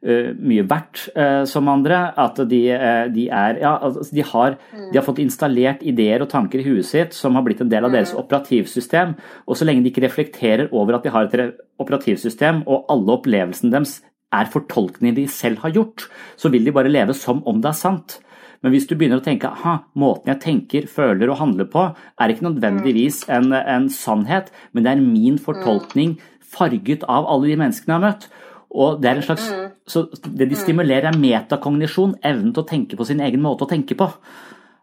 [0.00, 1.98] mye verdt uh, som andre.
[2.16, 6.30] At de, uh, de er Ja, altså, de har, de har, fått installert ideer og
[6.32, 8.20] tanker i huet sitt som har blitt en del av deres mm.
[8.22, 9.12] operativsystem.
[9.44, 13.72] Og så lenge de ikke reflekterer over at de har et operativsystem, og alle opplevelsene
[13.74, 13.98] deres
[14.30, 16.06] er fortolkninger de selv har gjort,
[16.38, 18.20] så vil de bare leve som om det er sant.
[18.60, 21.86] Men hvis du begynner å tenke at måten jeg tenker, føler og handler på,
[22.20, 23.32] er ikke nødvendigvis mm.
[23.36, 26.18] en, en sannhet, men det er min fortolkning
[26.50, 28.30] farget av alle de menneskene jeg har møtt.
[28.70, 29.70] Og det er en slags, mm.
[29.86, 33.70] så Det de stimulerer, er metakognisjon, evnen til å tenke på sin egen måte å
[33.70, 34.06] tenke på.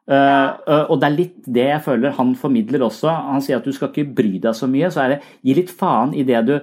[0.08, 3.12] Uh, uh, og det er litt det jeg føler han formidler også.
[3.12, 4.92] Han sier at du skal ikke bry deg så mye.
[4.92, 6.58] Så er det gi litt faen i det du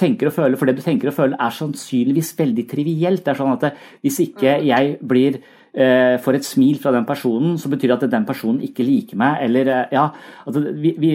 [0.00, 3.24] tenker og føler, for det du tenker og føler er sannsynligvis veldig trivielt.
[3.24, 3.72] Det er sånn at det,
[4.04, 4.68] Hvis ikke mm.
[4.70, 8.64] jeg blir uh, får et smil fra den personen, så betyr det at den personen
[8.64, 9.44] ikke liker meg.
[9.48, 10.10] Eller ja,
[10.44, 11.14] altså, vi, vi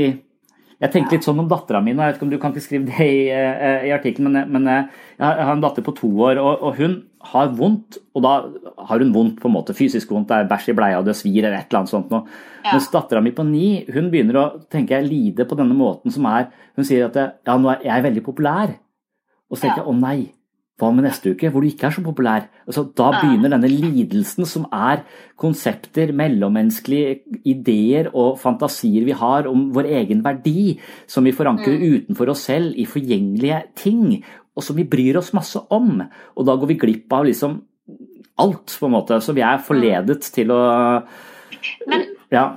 [0.84, 1.94] jeg tenkte litt sånn om dattera mi.
[1.94, 4.68] Jeg vet ikke om du kan ikke skrive det i, uh, i artikkelen, men, men
[4.68, 6.98] uh, jeg har en datter på to år, og, og, hun
[7.32, 8.00] har vondt.
[8.16, 8.34] Og da
[8.90, 11.46] har hun vondt, på en måte, fysisk vondt, det er bæsj i bleia, det svir
[11.46, 12.28] eller et eller annet sånt noe.
[12.66, 12.74] Ja.
[12.74, 16.26] Mens dattera mi på ni hun begynner å tenke jeg lide på denne måten som
[16.32, 18.74] er Hun sier at ja, nå er jeg veldig populær.
[19.48, 20.18] Og så tenker jeg å nei,
[20.76, 22.50] hva med neste uke, hvor du ikke er så populær?
[22.68, 25.06] Altså, da begynner denne lidelsen, som er
[25.40, 30.76] konsepter, mellommenneskelige ideer og fantasier vi har om vår egen verdi,
[31.08, 31.86] som vi forankrer mm.
[31.96, 34.20] utenfor oss selv i forgjengelige ting,
[34.56, 36.04] og som vi bryr oss masse om.
[36.36, 37.58] Og da går vi glipp av liksom
[38.44, 39.24] alt, på en måte.
[39.24, 40.62] Så vi er forledet til å
[41.88, 42.50] Men, ja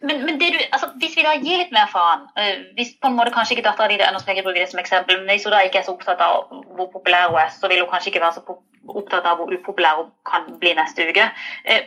[0.00, 3.16] men, men du, altså, hvis vi da gir litt mer faen uh, Hvis på en
[3.18, 5.54] måte kanskje ikke dattera di nå skal jeg bruke det som eksempel, men hvis hun
[5.54, 8.22] da ikke er så opptatt av hvor populær hun er, så vil hun kanskje ikke
[8.22, 8.58] være så
[8.88, 11.26] opptatt av hvor upopulær hun kan bli neste uke.
[11.66, 11.82] Uh,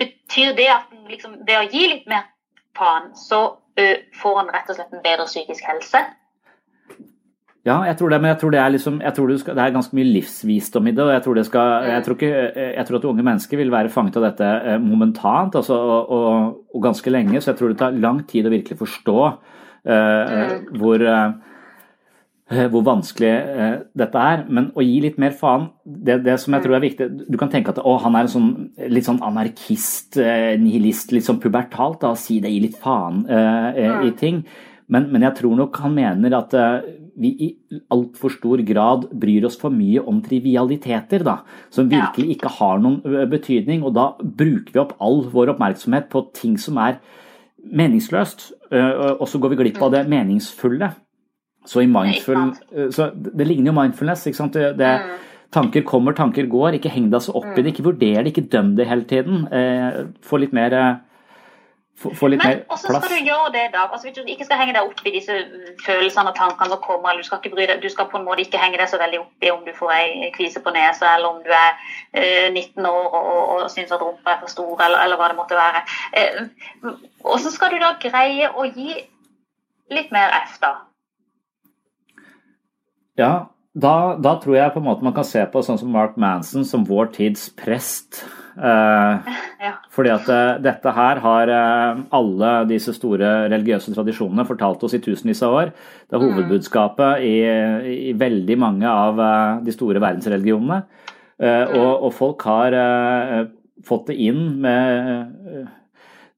[0.00, 2.26] betyr det at liksom, ved å gi litt mer
[2.78, 6.02] faen, så uh, får han rett og slett en bedre psykisk helse?
[7.62, 9.74] Ja, jeg tror det, men jeg tror det er, liksom, tror det, skal, det er
[9.76, 11.04] ganske mye livsvisdom i det.
[11.04, 13.92] og Jeg tror, det skal, jeg tror, ikke, jeg tror at unge mennesker vil være
[13.94, 17.38] fanget av dette eh, momentant altså, og, og, og, ganske lenge.
[17.38, 23.30] Så jeg tror det tar lang tid å virkelig forstå uh, hvor, uh, hvor vanskelig
[23.30, 24.42] uh, dette er.
[24.50, 27.54] Men å gi litt mer faen, det, det, som jeg tror er viktig Du kan
[27.54, 28.50] tenke at å, han er en sånn,
[28.90, 32.02] litt sånn anarkist, nihilist, litt sånn pubertalt.
[32.02, 34.42] da, Si det, gi litt faen i ting.
[34.92, 36.54] Men, men, jeg tror nok han mener at
[37.22, 37.48] vi i
[37.92, 41.38] altfor stor grad bryr oss for mye om trivialiteter, da,
[41.72, 43.00] som virkelig ikke har noen
[43.30, 43.84] betydning.
[43.86, 46.98] Og da bruker vi opp all vår oppmerksomhet på ting som er
[47.62, 50.92] meningsløst, og så går vi glipp av det meningsfulle.
[51.68, 52.56] Så, mindful,
[52.90, 54.26] så det ligner jo mindfulness.
[54.26, 54.56] ikke sant?
[54.58, 55.12] Det, det, mm.
[55.54, 56.78] tanker kommer, tanker går.
[56.78, 57.72] Ikke heng deg så opp i det, mm.
[57.74, 59.46] ikke vurder det, ikke døm det hele tiden.
[60.26, 60.74] Få litt mer
[61.98, 62.84] få litt Men, mer plass.
[62.88, 63.82] Men skal du gjøre det, da?
[63.86, 65.36] Altså, hvis du ikke skal henge deg opp i disse
[65.84, 68.60] følelsene og tankene som kommer, eller du skal, deg, du skal på en måte ikke
[68.62, 71.40] henge deg så veldig opp i om du får ei kvise på nesa, eller om
[71.44, 71.70] du er
[72.16, 75.30] eh, 19 år og, og, og syns at rumpa er for stor, eller, eller hva
[75.32, 75.84] det måtte være.
[76.18, 76.42] Eh,
[77.22, 78.98] hvordan skal du da greie å gi
[79.92, 80.74] litt mer F, da?
[83.20, 83.32] Ja,
[83.72, 86.64] da, da, tror jeg på en måte man kan se på sånn som Mark Manson
[86.68, 88.24] som vår tids prest.
[88.56, 89.30] Eh,
[89.66, 89.72] ja.
[89.92, 95.02] Fordi at eh, dette her har eh, alle disse store religiøse tradisjonene fortalt oss i
[95.02, 95.72] tusenvis av år.
[96.06, 96.26] Det er mm.
[96.28, 97.36] hovedbudskapet i,
[98.10, 99.22] i veldig mange av
[99.64, 100.82] de store verdensreligionene.
[101.42, 102.74] Og, og folk har
[103.82, 105.32] fått det inn med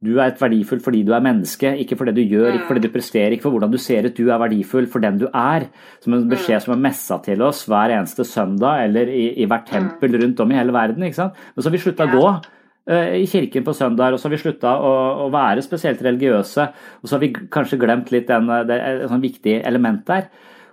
[0.05, 2.79] du er et verdifull fordi du er menneske, ikke for det du gjør, ikke for
[2.79, 4.17] det du presterer, ikke for hvordan du ser ut.
[4.17, 5.69] Du er verdifull for den du er.
[6.05, 9.69] Som en beskjed som er messa til oss hver eneste søndag eller i, i hvert
[9.71, 11.07] tempel rundt om i hele verden.
[11.07, 11.39] ikke sant?
[11.55, 14.35] Men så har vi slutta å gå uh, i kirken på søndag, og så har
[14.37, 14.93] vi slutta å,
[15.25, 16.69] å, være spesielt religiøse.
[17.01, 20.29] Og så har vi kanskje glemt litt den, det er et sånn viktig element der.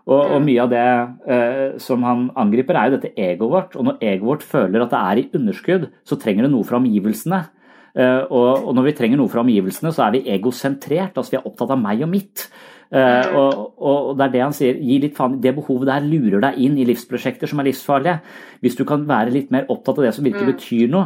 [0.09, 0.85] Og, og, mye av det
[1.29, 3.79] uh, som han angriper, er jo dette egoet vårt.
[3.79, 6.81] Og når egoet vårt føler at det er i underskudd, så trenger det noe fra
[6.81, 7.45] omgivelsene.
[7.91, 11.17] Eh, og, og, når vi trenger noe fra omgivelsene, så er vi egosentrert.
[11.17, 12.47] Altså vi er opptatt av meg og mitt.
[12.91, 16.41] Uh, og, og, det er det han sier, gi litt faen Det behovet der lurer
[16.43, 18.17] deg inn i livsprosjekter som er livsfarlige.
[18.59, 20.51] Hvis du kan være litt mer opptatt av det som virkelig mm.
[20.51, 21.05] betyr noe,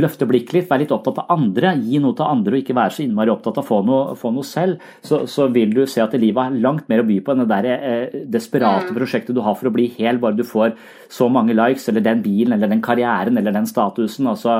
[0.00, 2.96] løfte blikket litt, være litt opptatt av andre, gi noe til andre og ikke være
[2.96, 6.02] så innmari opptatt av å få noe, få noe selv, så, så, vil du se
[6.02, 8.98] at livet har langt mer å by på enn det der eh, desperate mm.
[8.98, 10.74] prosjektet du har for å bli hel, bare du får
[11.12, 14.30] så mange likes, eller den bilen, eller den karrieren, eller den statusen.
[14.32, 14.56] altså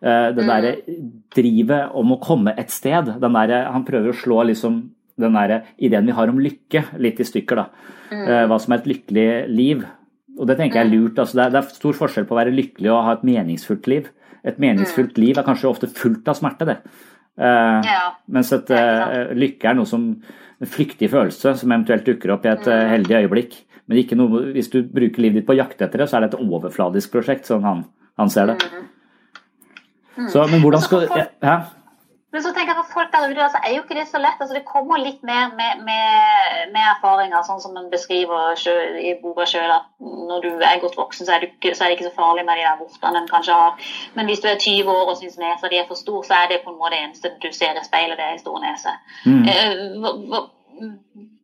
[0.00, 0.50] eh, det mm.
[0.52, 0.74] derre
[1.34, 3.16] drivet om å komme et sted.
[3.22, 4.84] Den der, han prøver å slå liksom
[5.16, 7.62] den der ideen vi har om lykke litt i stykker.
[7.62, 7.94] da.
[8.12, 8.22] Mm.
[8.22, 9.86] Eh, hva som er et lykkelig liv.
[10.36, 10.96] Og det tenker jeg er mm.
[10.96, 11.18] lurt.
[11.18, 13.88] Altså, det, er, det, er, stor forskjell på å være lykkelig og ha et meningsfullt
[13.90, 14.10] liv.
[14.46, 15.22] Et meningsfullt mm.
[15.22, 16.78] liv er kanskje ofte fullt av smerte, det.
[17.36, 18.02] Uh, ja.
[18.32, 20.08] Mens et uh, lykke er noe som
[20.56, 23.58] en flyktig følelse som eventuelt dukker opp i et uh, heldig øyeblikk.
[23.86, 26.32] Men noe, hvis du bruker livet ditt på å jakte etter det, så er det
[26.32, 27.84] et overfladisk prosjekt, sånn han,
[28.18, 28.56] han ser det.
[28.66, 28.86] Mm.
[30.16, 30.30] Mm.
[30.32, 31.56] Så, men hvordan skal ja?
[32.32, 34.40] Men så jeg for folk der ute, altså, er jo ikke det så lett.
[34.40, 39.14] Altså, det kommer litt mer med, med, med erfaringer, sånn som man beskriver selv, i
[39.22, 39.72] boka sjøl.
[39.76, 42.46] At når du er godt voksen, så er, ikke, så er, det ikke så farlig
[42.48, 43.90] med de der vortene en kanskje har.
[44.18, 46.52] Men hvis du er 20 år og syns nesa di er for stor, så er
[46.52, 48.96] det på en måte det eneste du ser i speilet, det er en stor nese.
[49.26, 49.44] Mm.
[49.52, 50.40] Eh,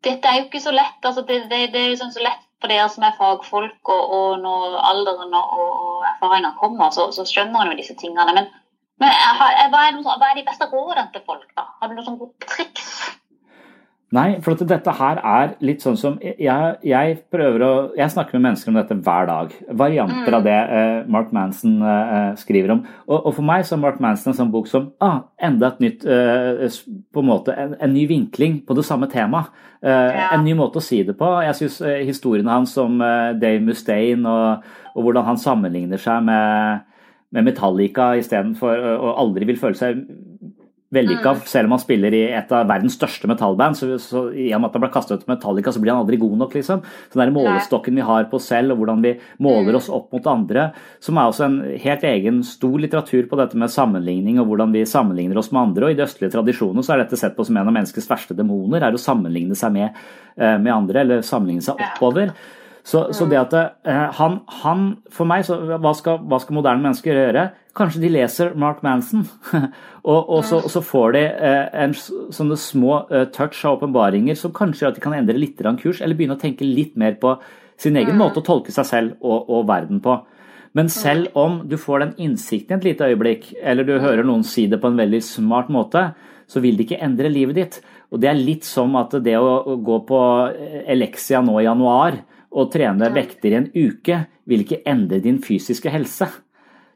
[0.05, 0.98] dette er jo ikke så lett.
[1.03, 4.03] Altså, det, det, det, er jo sånn så lett for dere som er fagfolk, og,
[4.16, 8.34] og når alderen og, og erfaringer kommer, så, så skjønner en jo disse tingene.
[8.36, 8.50] men
[9.03, 11.48] men hva er, noe, hva er, de beste rådene til folk?
[11.59, 11.66] da?
[11.80, 12.92] Har du noen sånne gode triks?
[14.12, 18.50] Nei, for dette her er litt sånn som jeg, jeg, prøver å Jeg snakker med
[18.50, 19.55] mennesker om dette hver dag.
[19.80, 20.36] Varianter mm.
[20.36, 22.82] av det eh, Mark Manson eh, skriver om.
[23.07, 25.80] Og, og, for meg så er Mark Manson en sånn bok som ah, enda et
[25.80, 26.76] nytt eh,
[27.09, 29.48] På en måte en, en, ny vinkling på det samme temaet.
[29.82, 30.28] Ja.
[30.36, 31.26] En ny måte å si det på.
[31.42, 36.84] Jeg syns historiene hans om Dave Mustaine og, og hvordan han sammenligner seg med
[37.33, 40.05] med Metallica istedenfor å aldri vil føle seg
[40.93, 41.45] vellykka, mm.
[41.49, 43.78] selv om han spiller i et av verdens største metallband.
[43.78, 46.03] Så, så I og med at han ble kastet ut til Metallica, så blir han
[46.03, 46.83] aldri god nok, liksom.
[46.85, 49.78] Så den målestokken vi har på oss selv, og hvordan vi måler mm.
[49.80, 50.68] oss opp mot andre,
[51.03, 54.85] som er også en helt egen stor litteratur på dette med sammenligning, og hvordan vi
[54.89, 55.89] sammenligner oss med andre.
[55.89, 58.37] Og i de østlige tradisjonene så er dette sett på som en av menneskets verste
[58.37, 60.03] demoner, er å sammenligne seg med,
[60.37, 62.37] med andre, eller sammenligne seg oppover.
[62.83, 66.83] Så, så, det at eh, han, han, For meg, så hva skal, hva skal, moderne
[66.83, 67.45] mennesker gjøre?
[67.78, 69.22] Kanskje de leser Mark Manson,
[70.11, 74.37] og, og, så, og, så, får de eh, en, sånne små eh, touch av åpenbaringer
[74.37, 77.16] som kanskje gjør at de kan endre litt kurs, eller begynne å tenke litt mer
[77.22, 77.37] på
[77.80, 80.18] sin egen måte å tolke seg selv og, og verden på.
[80.76, 84.45] Men selv om du får den innsikten i et lite øyeblikk, eller du hører noen
[84.45, 86.11] si det på en veldig smart måte,
[86.51, 87.80] så vil det ikke endre livet ditt.
[88.12, 90.20] Og Det er litt som at det å gå på
[90.93, 92.18] Elexia nå i januar
[92.53, 96.28] å trene vekter i en uke vil ikke endre din fysiske helse.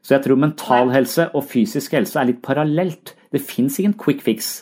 [0.05, 3.15] Så jeg tror mental helse og fysisk helse er litt parallelt.
[3.33, 4.61] Det fins ingen quick fix.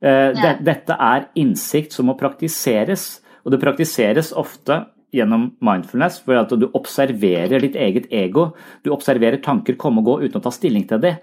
[0.00, 4.84] Eh, dette er innsikt som må praktiseres, og det praktiseres ofte
[5.16, 8.50] gjennom mindfulness, for at du observerer ditt eget ego.
[8.84, 11.20] Du observerer tanker komme og gå uten å ta stilling til dem.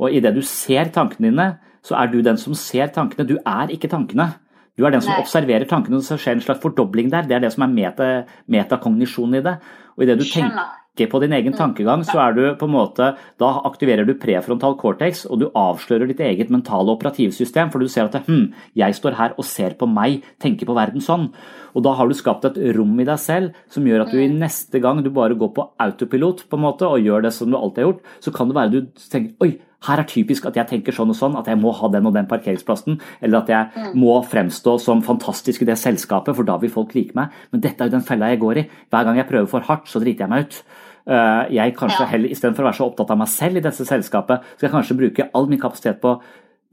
[0.00, 1.48] Og idet du ser tankene dine,
[1.84, 3.26] så er du den som ser tankene.
[3.28, 4.32] Du er ikke tankene.
[4.74, 5.22] Du er den som Nei.
[5.22, 7.26] observerer tankene, og så skjer en slags fordobling der.
[7.28, 8.08] Det er det som er meta,
[8.50, 9.58] metakognisjonen i det.
[9.94, 11.58] Og i det du tenker på din egen mm.
[11.58, 16.10] tankegang, så er du på en måte Da aktiverer du prefrontal cortex, og du avslører
[16.10, 19.86] ditt eget mentale operativsystem, for du ser at hm, jeg står her og ser på
[19.90, 21.28] meg, tenker på verden sånn.
[21.74, 24.26] Og da har du skapt et rom i deg selv som gjør at du i
[24.30, 24.40] mm.
[24.42, 27.58] neste gang du bare går på autopilot på en måte, og gjør det som du
[27.58, 29.54] alltid har gjort, så kan det være du tenker oi,
[29.86, 32.14] her er typisk at jeg tenker sånn og sånn, at jeg må ha den og
[32.16, 33.92] den parkeringsplassen, eller at jeg mm.
[34.00, 37.34] må fremstå som fantastisk i det selskapet, for da vil folk like meg.
[37.52, 38.66] Men dette er jo den fella jeg går i.
[38.92, 40.60] Hver gang jeg prøver for hardt, så driter jeg meg ut.
[41.04, 44.46] Eh, jeg kanskje heller, Istedenfor å være så opptatt av meg selv i dette selskapet,
[44.56, 46.20] skal jeg kanskje bruke all min kapasitet på å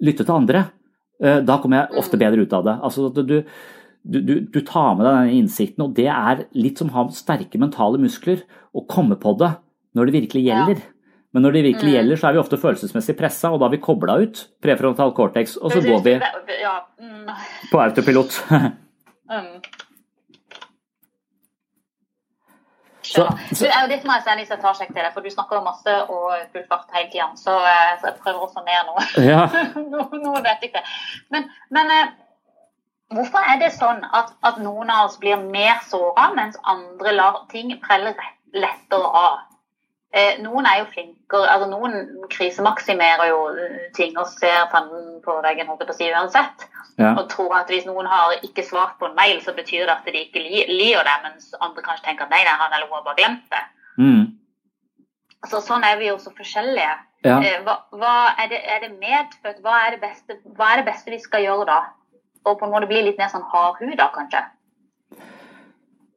[0.08, 0.66] lytte til andre.
[1.22, 2.24] Eh, da kommer jeg ofte mm.
[2.24, 2.78] bedre ut av det.
[2.88, 6.94] Altså, du, du, du, du tar med deg den innsikten, og det er litt som
[6.94, 8.46] å ha sterke mentale muskler.
[8.72, 9.52] Å komme på det
[9.98, 10.84] når det virkelig gjelder.
[11.32, 11.96] Men når det virkelig mm.
[11.96, 15.56] gjelder, så er vi ofte følelsesmessig pressa, og da har vi kobla ut prefrontal cortex,
[15.56, 17.30] og så går vi mm.
[17.72, 18.42] på autopilot.
[19.32, 19.54] mm.
[23.02, 23.66] Så, så.
[23.66, 24.62] Du, det må jeg sende seg
[24.92, 27.28] til deg, for du snakker jo masse og full fart hele tida.
[27.36, 29.06] Så, eh, så, jeg prøver også ned noe.
[29.32, 29.46] Ja.
[29.96, 30.84] noe, vet vet ikke.
[31.34, 32.12] Men, men eh,
[33.16, 37.42] hvorfor er det sånn at, at, noen av oss blir mer såra, mens andre lar
[37.52, 38.14] ting prelle
[38.54, 39.42] lettere av?
[40.14, 45.38] Eh, noen er jo flinkere altså Noen krisemaksimerer jo eh, ting og ser fanden på
[45.46, 46.68] veggen holdt på å si uansett.
[47.00, 47.14] Ja.
[47.16, 50.08] Og tror at hvis noen har ikke svart på en mail, så betyr det at
[50.08, 53.00] de ikke li liker det, mens andre kanskje tenker at nei, nei han eller hun
[53.00, 53.64] har bare glemt det.
[54.02, 54.26] Mm.
[55.50, 56.92] Så sånn er vi jo så forskjellige.
[57.26, 57.38] Ja.
[57.38, 59.62] Eh, hva, hva er, det, er det medfødt?
[59.64, 61.80] Hva er det, beste, hva er det beste vi skal gjøre da?
[62.50, 64.42] Og på en måte bli litt mer sånn hardhuda, kanskje?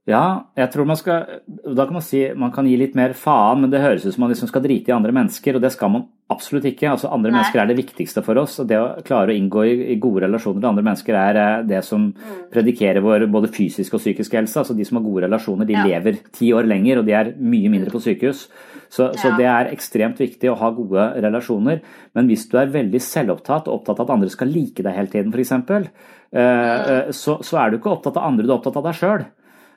[0.05, 3.63] Ja, jeg tror man skal Da kan man si man kan gi litt mer faen,
[3.63, 5.93] men det høres ut som man liksom skal drite i andre mennesker, og det skal
[5.95, 6.91] man absolutt ikke.
[6.91, 7.39] Altså, andre Nei.
[7.39, 10.27] mennesker er det viktigste for oss, og det å klare å inngå i, i gode
[10.27, 12.11] relasjoner til andre mennesker er eh, det som
[12.53, 14.59] predikerer vår både fysisk og psykisk helse.
[14.61, 15.85] Altså De som har gode relasjoner, de Ja.
[15.89, 18.45] lever ti år lenger, og de er mye mindre på sykehus.
[18.93, 21.81] Så, så det er ekstremt viktig å ha gode relasjoner.
[22.15, 25.09] Men hvis du er veldig selvopptatt og opptatt av at andre skal like deg hele
[25.11, 25.89] tiden, f.eks.,
[26.33, 29.25] eh, så, så er du ikke opptatt av andre, du er opptatt av deg sjøl.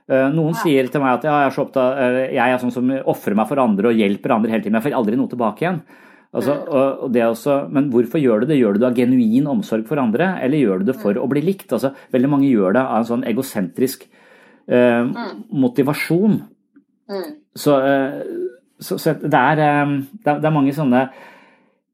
[0.08, 2.02] Eh, Noen sier til meg at ja, jeg, er så opptatt,
[2.32, 4.90] jeg er sånn som ofrer meg for andre og hjelper andre hele tiden, men jeg
[4.90, 5.82] får aldri noe tilbake igjen.
[6.36, 8.60] Altså, og, og det også, men hvorfor gjør du det?
[8.60, 11.42] Gjør du det av genuin omsorg for andre, eller gjør du det for å bli
[11.46, 11.72] likt?
[11.72, 14.04] Altså, veldig mange gjør det av en sånn egosentrisk
[14.68, 15.08] eh,
[15.64, 16.42] motivasjon.
[17.08, 17.30] Mm.
[17.58, 18.20] Så, eh,
[18.84, 21.06] så, så det, er, eh, det, er, det er mange sånne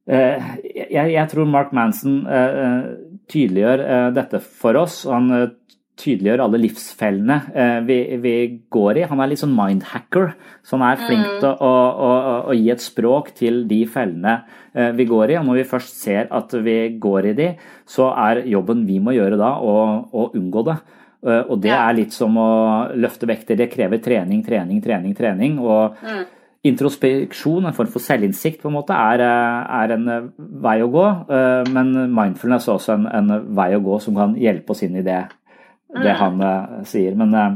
[0.09, 2.89] eh, jeg, jeg tror Mark Manson eh,
[3.31, 3.85] tydeliggjør
[4.17, 5.03] dette for oss.
[5.07, 5.53] og Han
[5.99, 8.33] tydeliggjør alle livsfellene eh, vi, vi
[8.73, 9.05] går i.
[9.09, 10.31] Han er litt sånn mindhacker,
[10.65, 12.09] så han er flink til å, å,
[12.49, 14.39] å, gi et språk til de fellene
[14.73, 15.37] eh, vi går i.
[15.37, 17.49] Og når vi først ser at vi går i de,
[17.85, 19.75] så er jobben vi må gjøre da å,
[20.09, 20.77] å unngå det.
[21.29, 22.49] Eh, Og det er litt som å
[22.97, 23.59] løfte vekter.
[23.61, 25.59] Det krever trening, trening, trening, trening.
[25.61, 26.23] Og Mm.
[26.63, 30.31] introspeksjon, en form for selvinnsikt, på en måte, er, er en
[30.63, 31.05] vei å gå.
[31.75, 35.03] Men mindfulness er også en, en vei å gå som kan hjelpe oss inn i
[35.03, 35.17] det,
[36.01, 37.17] det han eh, sier.
[37.19, 37.51] Men eh,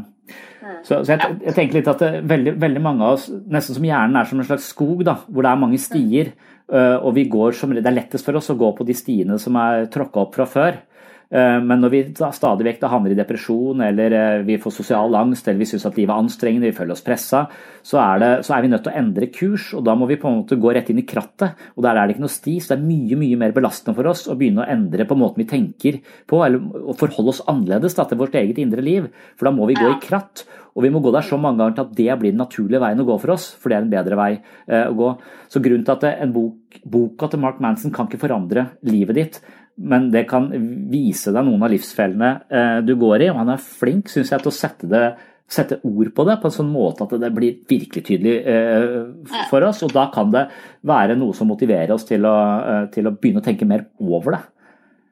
[0.83, 3.87] så, så jeg, jeg tenker litt at det, veldig, veldig mange av oss, nesten som
[3.87, 6.33] hjernen er som en slags skog, da, hvor det er mange stier.
[6.69, 9.39] eh, Og vi går som, det er lettest for oss å gå på de stiene
[9.41, 10.81] som er tråkka opp fra før.
[11.29, 15.47] Eh, Men når vi stadig vekk havner i depresjon, eller eh, vi får sosial angst,
[15.47, 17.45] eller vi syns at livet er anstrengende, vi føler oss pressa,
[17.83, 19.69] så er, det, så er vi nødt til å endre kurs.
[19.77, 21.57] Og da må vi på en måte gå rett inn i krattet.
[21.75, 24.11] Og der er det ikke noe sti, så det er mye mye mer belastende for
[24.13, 28.07] oss å begynne å endre på måten vi tenker på, eller forholde oss annerledes da,
[28.07, 29.11] til vårt eget indre liv.
[29.35, 30.47] For da må vi gå i kratt.
[30.77, 32.99] Og vi må gå der så mange ganger til at det blir den naturlige veien
[33.01, 35.07] å gå for oss, for det er en bedre vei eh, å gå.
[35.49, 39.39] Så grunnen til at en bok, boka til Mark Manson kan ikke forandre livet ditt,
[39.77, 40.47] men det kan
[40.89, 44.41] vise deg noen av livsfellene eh, du går i, og han er flink, syns jeg,
[44.41, 45.01] til å sette, det,
[45.47, 49.67] sette ord på det på en sånn måte at det blir virkelig tydelig eh, for
[49.67, 50.47] oss, og da kan det
[50.87, 54.39] være noe som motiverer oss til å, eh, til å begynne å tenke mer over
[54.39, 54.41] det.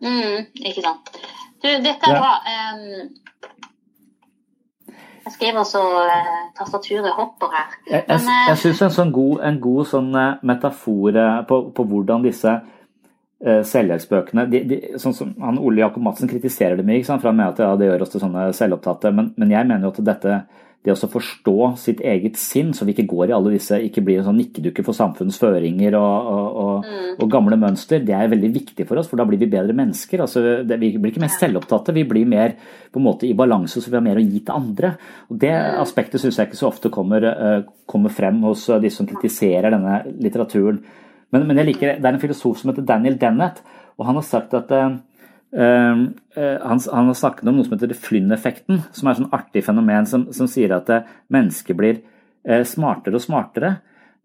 [0.06, 1.14] Mm, ikke sant.
[1.62, 2.20] Du, dette er Ja.
[2.20, 2.34] bra.
[5.26, 7.70] Jeg skriver så eh, tastaturet hopper her.
[7.90, 10.12] Jeg, jeg, Men, eh, jeg syns en sånn god, en god sånn
[10.46, 11.18] metafor
[11.50, 12.60] på, på hvordan disse
[13.44, 17.52] selvhjelpsbøkene de, de, sånn som han Ole Jakob Madsen kritiserer det mye, for han mener
[17.52, 19.12] at ja, det gjør oss til sånne selvopptatte.
[19.14, 20.38] Men, men jeg mener jo at dette
[20.86, 24.20] det å forstå sitt eget sinn, så vi ikke går i alle disse, ikke blir
[24.22, 26.90] en sånn nikkedukke for samfunnets føringer og, og, og,
[27.26, 30.22] og gamle mønster, det er veldig viktig for oss, for da blir vi bedre mennesker.
[30.22, 32.54] Altså, det, vi blir ikke mer selvopptatte, vi blir mer
[32.94, 34.94] på en måte i balanse, så vi har mer å gi til andre.
[35.32, 38.94] Og Det aspektet syns jeg ikke så ofte kommer, eh, kommer frem hos eh, de
[38.94, 40.84] som kritiserer denne litteraturen.
[41.34, 43.62] Men, men liker, det er en filosof som heter Daniel Dennett,
[43.98, 44.98] og han har sagt at uh,
[45.56, 46.04] uh,
[46.36, 50.08] han, han har snakket om noe som heter Flynn-effekten, som er et sånn artig fenomen
[50.10, 52.04] som, som sier at uh, mennesker blir
[52.70, 53.70] smartere og smartere.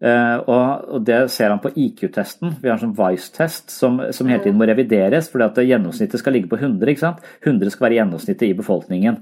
[0.01, 2.57] Eh, og, Det ser han på IQ-testen.
[2.63, 6.37] Vi har en sånn Vice-test som, som hele tiden må revideres, fordi at gjennomsnittet skal
[6.37, 6.89] ligge på 100.
[6.89, 7.25] ikke sant?
[7.45, 9.21] 100 skal være gjennomsnittet i befolkningen.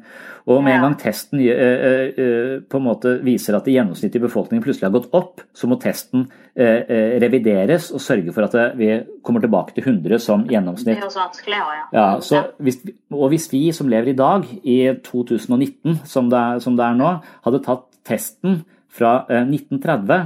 [0.49, 4.65] Og med en gang testen eh, eh, på en måte viser at gjennomsnittet i befolkningen
[4.65, 8.89] plutselig har gått opp, så må testen revideres og sørge for at vi
[9.23, 11.85] kommer tilbake til 100 som det er også vanskelig ja.
[11.95, 12.81] Ja, så hvis,
[13.15, 16.99] og hvis vi som lever i dag, i 2019 som det er, som det er
[16.99, 17.13] nå,
[17.47, 20.19] hadde tatt testen fra eh, 1930,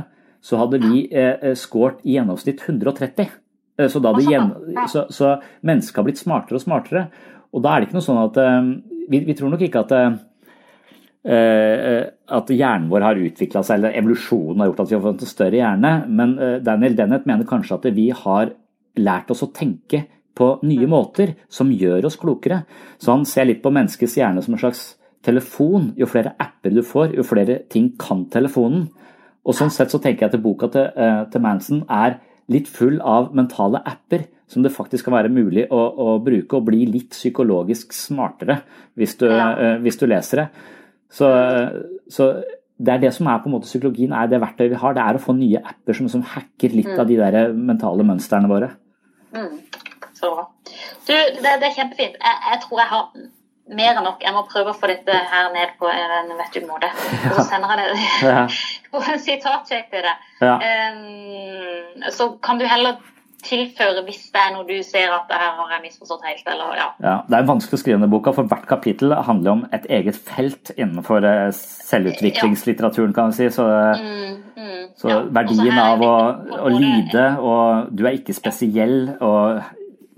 [0.42, 3.30] så hadde vi eh, eh, scoret i gjennomsnitt 130.
[3.78, 4.50] Eh, Så, da hadde gjen,
[4.90, 7.06] så, så mennesket har blitt smartere og smartere.
[7.52, 8.60] Og da er det ikke noe sånn at eh,
[9.10, 9.96] Vi, vi tror nok ikke at
[11.22, 15.30] at hjernen vår har utvikla seg, eller evolusjonen har gjort at vi har fått en
[15.30, 16.32] større hjerne, men
[16.66, 18.50] Daniel Dennett mener kanskje at vi har
[18.98, 20.00] lært oss å tenke
[20.34, 22.64] på nye måter som gjør oss klokere.
[22.98, 24.82] Så han ser litt på menneskets hjerne som en slags
[25.22, 25.92] telefon.
[25.98, 28.88] Jo flere apper du får, jo flere ting kan telefonen.
[29.46, 32.20] Og sånn sett så tenker jeg at boka til, eh, til Manson er
[32.52, 36.66] litt full av mentale apper som det faktisk kan være mulig å, å bruke og
[36.66, 38.60] bli litt psykologisk smartere
[38.98, 39.52] hvis du, Ja.
[39.56, 40.48] eh, hvis du leser det.
[41.10, 41.26] Så,
[42.10, 42.26] så
[42.82, 44.94] det er det som er på en måte psykologien, er det verktøyet vi har.
[44.94, 46.98] Det er å få nye apper som, som hacker litt Mm.
[47.00, 48.70] av de der mentale mønstrene våre.
[49.34, 49.58] Mm.
[50.14, 50.46] Så bra.
[51.06, 52.16] Du, det, det er kjempefint.
[52.20, 53.06] Jeg, jeg tror jeg har
[53.70, 54.22] mer enn nok.
[54.24, 56.90] Jeg må prøve å få dette her ned på en vettug måte.
[57.30, 58.44] Og så sender jeg det Ja.
[58.92, 60.28] på en sitatsjekk til deg.
[60.42, 60.58] Ja.
[60.58, 62.98] Um, så kan du heller
[63.42, 66.76] tilføre hvis det er noe du ser at det her har jeg misforstått helt, eller
[66.78, 66.84] ja.
[67.02, 70.14] Ja, Det er vanskelig å skrive denne boka, for hvert kapittel handler om et eget
[70.14, 73.50] felt innenfor eh, selvutviklingslitteraturen, kan vi si.
[73.50, 75.16] Så, Mm, mm, så.
[75.34, 76.14] Verdien er av å,
[76.66, 79.62] å lide, og du er ikke spesiell, og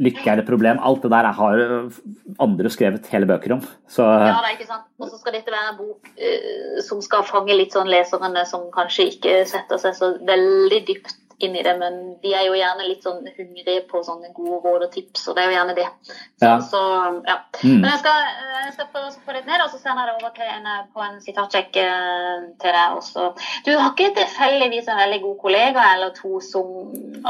[0.03, 1.99] lykke er et problem, alt det der har eh,
[2.43, 3.65] andre skrevet hele bøker om.
[3.91, 4.87] Så Ja, det er ikke sant.
[4.99, 8.67] Og så skal dette være en bok uh, som skal fange litt sånn leserne som
[8.75, 12.87] kanskje ikke setter seg så veldig dypt inn i det, men de er jo gjerne
[12.87, 15.87] litt sånn hungrige på sånne gode råd og tips, og det er jo gjerne det.
[16.11, 16.55] Så, Ja.
[16.61, 16.83] så
[17.27, 17.37] ja.
[17.63, 17.81] Mm.
[17.81, 18.21] Men jeg skal,
[18.65, 20.69] jeg skal prøve å få litt ned, og så sender jeg det over til en,
[20.95, 23.31] på en sitatsjekk eh, til deg også.
[23.67, 26.71] Du har ikke tilfeldigvis en veldig god kollega eller to som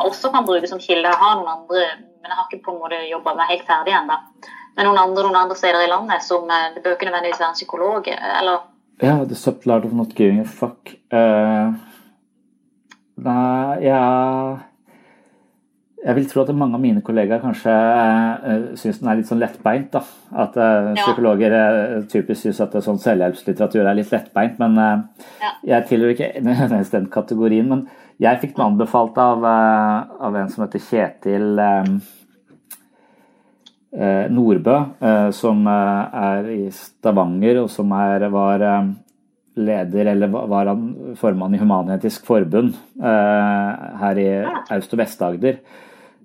[0.05, 1.09] også kan bruke som kilde?
[1.09, 1.87] Jeg har noen andre,
[2.21, 4.21] men jeg har ikke på en måte jobba meg helt ferdig ennå.
[4.75, 7.53] Men noen andre noen andre steder i landet som eh, det bør ikke nødvendigvis være
[7.55, 8.63] en psykolog, eh, eller
[9.03, 10.95] Ja, The Subtle Art of Not Giving a Fuck.
[11.11, 11.73] Eh,
[13.25, 14.63] nei, jeg
[16.05, 19.41] Jeg vil tro at mange av mine kollegaer kanskje uh, syns den er litt sånn
[19.41, 19.87] lettbeint.
[19.95, 20.03] da.
[20.37, 20.99] At uh, Ja.
[21.01, 24.59] psykologer uh, typisk syns at sånn selvhjelpslitteratur er litt lettbeint.
[24.61, 24.99] Men uh,
[25.41, 25.55] Ja.
[25.65, 27.69] jeg tilhører ikke nødvendigvis den kategorien.
[27.73, 27.87] Men
[28.21, 31.89] jeg fikk den anbefalt av, eh, av en som heter Kjetil eh,
[33.97, 38.93] eh, Nordbø, eh, som eh, er i Stavanger, og som er, var eh,
[39.57, 44.29] leder, eller var- han formann i Human-Etisk Forbund eh, her i
[44.75, 45.59] Aust- og Vest-Agder.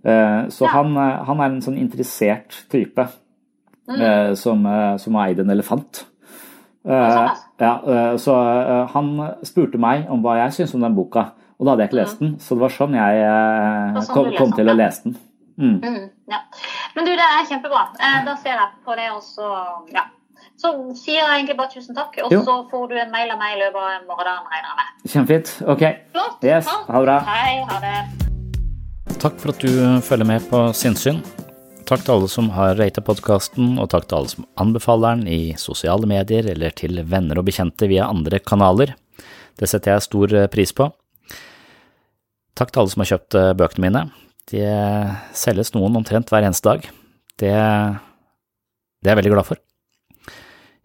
[0.03, 3.07] Eh, Så han, eh, han er en sånn interessert type
[3.89, 4.63] eh, som,
[4.97, 6.05] som har eid en elefant.
[6.85, 7.73] Eh, ja,
[8.17, 8.33] så
[8.93, 9.09] han
[9.43, 12.19] spurte meg om hva jeg syntes om den boka, og da hadde jeg ikke lest
[12.23, 12.37] den.
[12.39, 15.17] Så det var sånn jeg sånn kom, kom til å lese den.
[15.59, 15.81] Mm.
[15.83, 16.37] Mm, ja.
[16.95, 17.81] Men du, det er kjempebra.
[17.99, 19.49] Eh, da ser jeg på det, også.
[19.93, 20.05] ja.
[20.59, 22.41] Så sier jeg egentlig bare tusen takk, og Jo.
[22.43, 25.11] så får du en mail av meg i løpet av morgendagen, regner jeg med.
[25.13, 25.51] Kjempefint.
[25.71, 25.83] Ok.
[26.11, 26.41] Flott.
[26.43, 27.19] Yes, ha det bra.
[27.29, 29.19] Hei, ha det.
[29.23, 29.69] Takk for at du
[30.03, 31.21] følger med på Sinnsyn.
[31.87, 35.39] Takk til alle som har rata podkasten, og takk til alle som anbefaler den i
[35.57, 38.91] sosiale medier eller til venner og bekjente via andre kanaler.
[39.57, 40.89] Det setter jeg stor pris på.
[42.59, 44.03] Takk til alle som har kjøpt eh, bøkene mine.
[44.51, 44.67] Det
[45.39, 46.85] selges noen omtrent hver eneste dag.
[47.39, 47.55] Det,
[48.99, 49.63] det er jeg veldig glad for.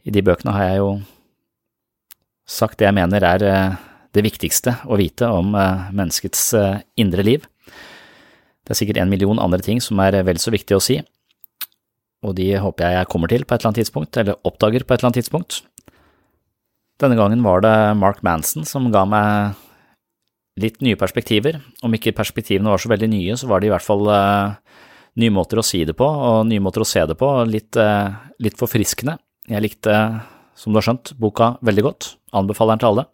[0.04, 0.90] I de bøkene har jeg jo
[2.44, 3.76] sagt det jeg mener er eh,
[4.14, 7.46] det viktigste å vite om eh, menneskets eh, indre liv.
[8.64, 10.98] Det er sikkert en million andre ting som er vel så viktig å si,
[12.24, 14.94] og de håper jeg jeg kommer til på et eller annet tidspunkt, eller oppdager på
[14.94, 15.60] et eller annet tidspunkt.
[17.00, 19.58] Denne gangen var det Mark Manson som ga meg
[20.60, 21.58] litt nye perspektiver.
[21.84, 25.60] Om ikke perspektivene var så veldig nye, så var det i hvert fall nye måter
[25.60, 27.76] å si det på, og nye måter å se det på, litt,
[28.40, 29.18] litt forfriskende.
[29.50, 29.94] Jeg likte,
[30.56, 33.04] som du har skjønt, boka veldig godt, anbefaler den til alle,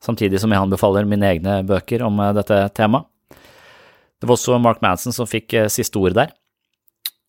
[0.00, 3.10] samtidig som jeg anbefaler mine egne bøker om eh, dette temaet.
[4.16, 6.32] Det var også Mark Manson som fikk eh, siste ord der,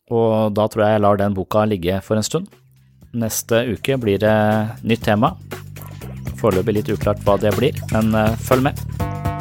[0.07, 2.47] og da tror jeg jeg lar den boka ligge for en stund.
[3.17, 4.37] Neste uke blir det
[4.87, 5.33] nytt tema.
[6.39, 9.36] Foreløpig litt uklart hva det blir, men eh, følg med.